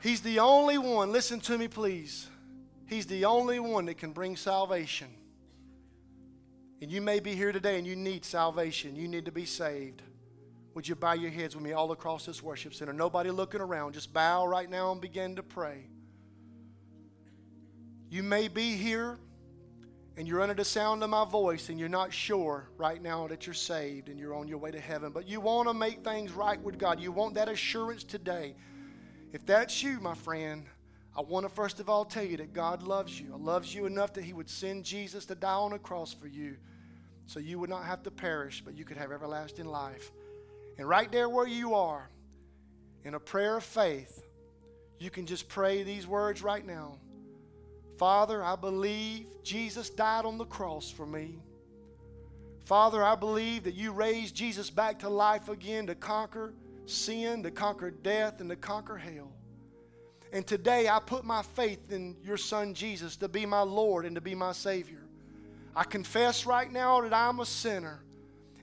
He's 0.00 0.20
the 0.20 0.38
only 0.38 0.78
one, 0.78 1.10
listen 1.10 1.40
to 1.40 1.58
me, 1.58 1.66
please. 1.66 2.28
He's 2.86 3.06
the 3.06 3.24
only 3.24 3.58
one 3.58 3.86
that 3.86 3.98
can 3.98 4.12
bring 4.12 4.36
salvation. 4.36 5.08
And 6.80 6.92
you 6.92 7.02
may 7.02 7.18
be 7.18 7.34
here 7.34 7.50
today 7.50 7.78
and 7.78 7.86
you 7.86 7.96
need 7.96 8.24
salvation. 8.24 8.94
You 8.94 9.08
need 9.08 9.24
to 9.24 9.32
be 9.32 9.44
saved. 9.44 10.02
Would 10.74 10.86
you 10.86 10.94
bow 10.94 11.14
your 11.14 11.32
heads 11.32 11.56
with 11.56 11.64
me 11.64 11.72
all 11.72 11.90
across 11.90 12.26
this 12.26 12.44
worship 12.44 12.74
center? 12.74 12.92
Nobody 12.92 13.32
looking 13.32 13.60
around. 13.60 13.94
Just 13.94 14.12
bow 14.12 14.46
right 14.46 14.70
now 14.70 14.92
and 14.92 15.00
begin 15.00 15.34
to 15.34 15.42
pray. 15.42 15.88
You 18.14 18.22
may 18.22 18.46
be 18.46 18.76
here 18.76 19.18
and 20.16 20.28
you're 20.28 20.40
under 20.40 20.54
the 20.54 20.64
sound 20.64 21.02
of 21.02 21.10
my 21.10 21.24
voice 21.24 21.68
and 21.68 21.80
you're 21.80 21.88
not 21.88 22.12
sure 22.12 22.68
right 22.76 23.02
now 23.02 23.26
that 23.26 23.44
you're 23.44 23.54
saved 23.54 24.08
and 24.08 24.20
you're 24.20 24.36
on 24.36 24.46
your 24.46 24.58
way 24.58 24.70
to 24.70 24.78
heaven, 24.78 25.10
but 25.10 25.26
you 25.26 25.40
want 25.40 25.66
to 25.66 25.74
make 25.74 26.04
things 26.04 26.30
right 26.30 26.62
with 26.62 26.78
God. 26.78 27.00
You 27.00 27.10
want 27.10 27.34
that 27.34 27.48
assurance 27.48 28.04
today. 28.04 28.54
If 29.32 29.44
that's 29.44 29.82
you, 29.82 29.98
my 29.98 30.14
friend, 30.14 30.64
I 31.18 31.22
want 31.22 31.44
to 31.44 31.52
first 31.52 31.80
of 31.80 31.90
all 31.90 32.04
tell 32.04 32.22
you 32.22 32.36
that 32.36 32.52
God 32.52 32.84
loves 32.84 33.18
you. 33.18 33.34
He 33.36 33.42
loves 33.42 33.74
you 33.74 33.84
enough 33.84 34.12
that 34.12 34.22
He 34.22 34.32
would 34.32 34.48
send 34.48 34.84
Jesus 34.84 35.26
to 35.26 35.34
die 35.34 35.52
on 35.52 35.72
a 35.72 35.78
cross 35.80 36.14
for 36.14 36.28
you 36.28 36.56
so 37.26 37.40
you 37.40 37.58
would 37.58 37.68
not 37.68 37.84
have 37.84 38.04
to 38.04 38.12
perish, 38.12 38.62
but 38.64 38.76
you 38.76 38.84
could 38.84 38.96
have 38.96 39.10
everlasting 39.10 39.66
life. 39.66 40.12
And 40.78 40.88
right 40.88 41.10
there 41.10 41.28
where 41.28 41.48
you 41.48 41.74
are, 41.74 42.08
in 43.02 43.14
a 43.14 43.20
prayer 43.20 43.56
of 43.56 43.64
faith, 43.64 44.24
you 45.00 45.10
can 45.10 45.26
just 45.26 45.48
pray 45.48 45.82
these 45.82 46.06
words 46.06 46.44
right 46.44 46.64
now. 46.64 46.98
Father, 47.96 48.42
I 48.42 48.56
believe 48.56 49.26
Jesus 49.42 49.90
died 49.90 50.24
on 50.24 50.38
the 50.38 50.44
cross 50.44 50.90
for 50.90 51.06
me. 51.06 51.38
Father, 52.64 53.04
I 53.04 53.14
believe 53.14 53.64
that 53.64 53.74
you 53.74 53.92
raised 53.92 54.34
Jesus 54.34 54.70
back 54.70 55.00
to 55.00 55.08
life 55.08 55.48
again 55.48 55.86
to 55.86 55.94
conquer 55.94 56.54
sin, 56.86 57.42
to 57.42 57.50
conquer 57.50 57.90
death, 57.90 58.40
and 58.40 58.50
to 58.50 58.56
conquer 58.56 58.96
hell. 58.96 59.30
And 60.32 60.46
today 60.46 60.88
I 60.88 60.98
put 60.98 61.24
my 61.24 61.42
faith 61.42 61.92
in 61.92 62.16
your 62.24 62.36
Son 62.36 62.74
Jesus 62.74 63.16
to 63.18 63.28
be 63.28 63.46
my 63.46 63.60
Lord 63.60 64.04
and 64.04 64.14
to 64.16 64.20
be 64.20 64.34
my 64.34 64.52
Savior. 64.52 65.02
I 65.76 65.84
confess 65.84 66.46
right 66.46 66.70
now 66.72 67.00
that 67.02 67.12
I'm 67.12 67.40
a 67.40 67.46
sinner. 67.46 68.00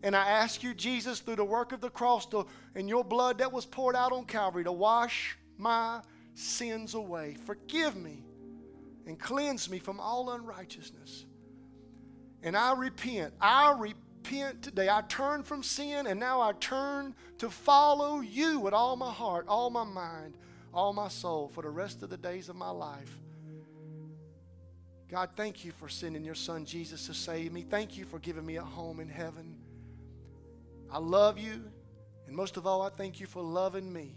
And 0.03 0.15
I 0.15 0.27
ask 0.27 0.63
you, 0.63 0.73
Jesus, 0.73 1.19
through 1.19 1.35
the 1.35 1.45
work 1.45 1.71
of 1.71 1.79
the 1.79 1.89
cross 1.89 2.25
to, 2.27 2.47
and 2.75 2.89
your 2.89 3.03
blood 3.03 3.37
that 3.37 3.53
was 3.53 3.65
poured 3.65 3.95
out 3.95 4.11
on 4.11 4.25
Calvary, 4.25 4.63
to 4.63 4.71
wash 4.71 5.37
my 5.57 6.01
sins 6.33 6.95
away. 6.95 7.37
Forgive 7.45 7.95
me 7.95 8.23
and 9.05 9.19
cleanse 9.19 9.69
me 9.69 9.79
from 9.79 9.99
all 9.99 10.31
unrighteousness. 10.31 11.25
And 12.43 12.55
I 12.55 12.73
repent. 12.73 13.33
I 13.39 13.75
repent 13.77 14.63
today. 14.63 14.89
I 14.89 15.01
turn 15.07 15.43
from 15.43 15.63
sin 15.63 16.07
and 16.07 16.19
now 16.19 16.41
I 16.41 16.53
turn 16.53 17.15
to 17.39 17.49
follow 17.49 18.21
you 18.21 18.59
with 18.59 18.73
all 18.73 18.95
my 18.95 19.11
heart, 19.11 19.45
all 19.47 19.69
my 19.69 19.83
mind, 19.83 20.37
all 20.73 20.93
my 20.93 21.07
soul 21.07 21.49
for 21.49 21.61
the 21.61 21.69
rest 21.69 22.03
of 22.03 22.09
the 22.09 22.17
days 22.17 22.49
of 22.49 22.55
my 22.55 22.69
life. 22.69 23.19
God, 25.09 25.31
thank 25.35 25.65
you 25.65 25.73
for 25.73 25.89
sending 25.89 26.23
your 26.23 26.35
son 26.35 26.63
Jesus 26.63 27.05
to 27.07 27.13
save 27.13 27.51
me. 27.51 27.65
Thank 27.69 27.97
you 27.97 28.05
for 28.05 28.17
giving 28.19 28.45
me 28.45 28.55
a 28.55 28.63
home 28.63 29.01
in 29.01 29.09
heaven. 29.09 29.57
I 30.89 30.99
love 30.99 31.37
you. 31.37 31.63
And 32.27 32.35
most 32.35 32.55
of 32.55 32.65
all, 32.65 32.81
I 32.81 32.89
thank 32.89 33.19
you 33.19 33.27
for 33.27 33.41
loving 33.41 33.91
me. 33.91 34.15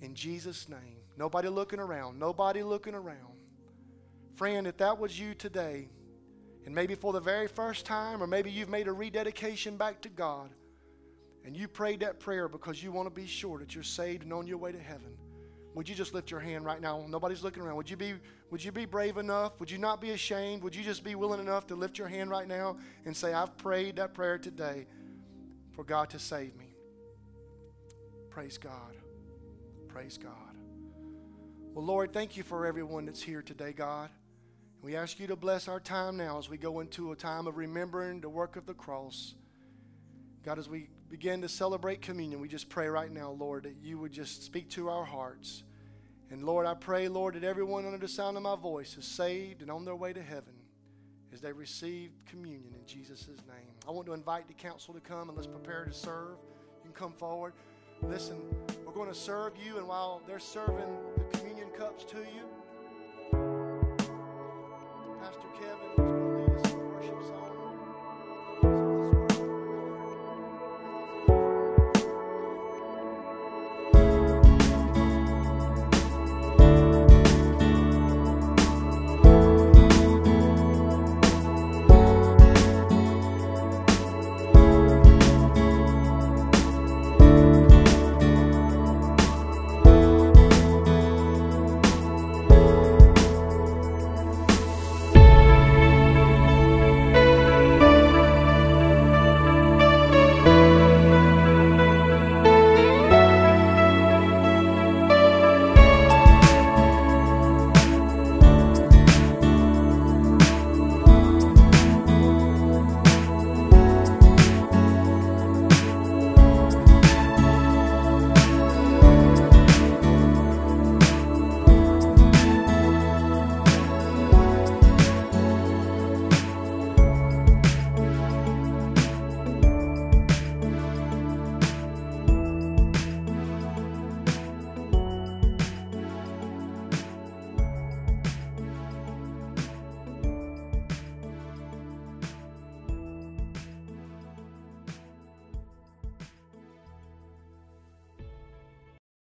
In 0.00 0.14
Jesus' 0.14 0.70
name. 0.70 0.96
Nobody 1.18 1.48
looking 1.48 1.80
around. 1.80 2.18
Nobody 2.18 2.62
looking 2.62 2.94
around. 2.94 3.31
Friend, 4.34 4.66
if 4.66 4.78
that 4.78 4.98
was 4.98 5.18
you 5.18 5.34
today, 5.34 5.88
and 6.64 6.74
maybe 6.74 6.94
for 6.94 7.12
the 7.12 7.20
very 7.20 7.48
first 7.48 7.84
time, 7.84 8.22
or 8.22 8.26
maybe 8.26 8.50
you've 8.50 8.68
made 8.68 8.88
a 8.88 8.92
rededication 8.92 9.76
back 9.76 10.00
to 10.02 10.08
God, 10.08 10.50
and 11.44 11.56
you 11.56 11.68
prayed 11.68 12.00
that 12.00 12.20
prayer 12.20 12.48
because 12.48 12.82
you 12.82 12.92
want 12.92 13.06
to 13.06 13.14
be 13.14 13.26
sure 13.26 13.58
that 13.58 13.74
you're 13.74 13.84
saved 13.84 14.22
and 14.22 14.32
on 14.32 14.46
your 14.46 14.58
way 14.58 14.72
to 14.72 14.78
heaven, 14.78 15.16
would 15.74 15.88
you 15.88 15.94
just 15.94 16.14
lift 16.14 16.30
your 16.30 16.40
hand 16.40 16.64
right 16.64 16.80
now? 16.80 17.04
Nobody's 17.08 17.42
looking 17.42 17.62
around. 17.62 17.76
Would 17.76 17.90
you 17.90 17.96
be 17.96 18.14
would 18.50 18.62
you 18.62 18.70
be 18.70 18.84
brave 18.84 19.16
enough? 19.16 19.58
Would 19.58 19.70
you 19.70 19.78
not 19.78 20.00
be 20.00 20.10
ashamed? 20.10 20.62
Would 20.62 20.76
you 20.76 20.82
just 20.82 21.02
be 21.02 21.14
willing 21.14 21.40
enough 21.40 21.66
to 21.68 21.74
lift 21.74 21.96
your 21.98 22.08
hand 22.08 22.28
right 22.28 22.46
now 22.46 22.76
and 23.06 23.16
say, 23.16 23.32
I've 23.32 23.56
prayed 23.56 23.96
that 23.96 24.12
prayer 24.12 24.36
today 24.36 24.86
for 25.70 25.82
God 25.82 26.10
to 26.10 26.18
save 26.18 26.54
me? 26.56 26.76
Praise 28.28 28.58
God. 28.58 28.94
Praise 29.88 30.18
God. 30.18 30.34
Well, 31.72 31.84
Lord, 31.86 32.12
thank 32.12 32.36
you 32.36 32.42
for 32.42 32.66
everyone 32.66 33.06
that's 33.06 33.22
here 33.22 33.40
today, 33.40 33.72
God. 33.72 34.10
We 34.82 34.96
ask 34.96 35.20
you 35.20 35.28
to 35.28 35.36
bless 35.36 35.68
our 35.68 35.78
time 35.78 36.16
now 36.16 36.38
as 36.38 36.48
we 36.48 36.58
go 36.58 36.80
into 36.80 37.12
a 37.12 37.16
time 37.16 37.46
of 37.46 37.56
remembering 37.56 38.20
the 38.20 38.28
work 38.28 38.56
of 38.56 38.66
the 38.66 38.74
cross. 38.74 39.36
God, 40.44 40.58
as 40.58 40.68
we 40.68 40.88
begin 41.08 41.40
to 41.42 41.48
celebrate 41.48 42.02
communion, 42.02 42.40
we 42.40 42.48
just 42.48 42.68
pray 42.68 42.88
right 42.88 43.12
now, 43.12 43.30
Lord, 43.30 43.62
that 43.62 43.76
you 43.80 43.96
would 43.98 44.10
just 44.10 44.42
speak 44.42 44.68
to 44.70 44.88
our 44.88 45.04
hearts. 45.04 45.62
And 46.32 46.42
Lord, 46.42 46.66
I 46.66 46.74
pray, 46.74 47.06
Lord, 47.06 47.34
that 47.34 47.44
everyone 47.44 47.86
under 47.86 47.96
the 47.96 48.08
sound 48.08 48.36
of 48.36 48.42
my 48.42 48.56
voice 48.56 48.96
is 48.96 49.04
saved 49.04 49.62
and 49.62 49.70
on 49.70 49.84
their 49.84 49.94
way 49.94 50.12
to 50.12 50.22
heaven 50.22 50.54
as 51.32 51.40
they 51.40 51.52
receive 51.52 52.10
communion 52.26 52.74
in 52.74 52.84
Jesus' 52.84 53.28
name. 53.28 53.76
I 53.86 53.92
want 53.92 54.06
to 54.06 54.14
invite 54.14 54.48
the 54.48 54.54
council 54.54 54.94
to 54.94 55.00
come 55.00 55.28
and 55.28 55.36
let's 55.36 55.46
prepare 55.46 55.84
to 55.84 55.92
serve. 55.92 56.38
You 56.82 56.90
can 56.90 56.92
come 56.92 57.12
forward. 57.12 57.52
Listen, 58.02 58.42
we're 58.84 58.92
going 58.92 59.08
to 59.08 59.14
serve 59.14 59.52
you, 59.64 59.78
and 59.78 59.86
while 59.86 60.22
they're 60.26 60.40
serving 60.40 60.98
the 61.30 61.38
communion 61.38 61.68
cups 61.68 62.02
to 62.04 62.16
you, 62.16 62.42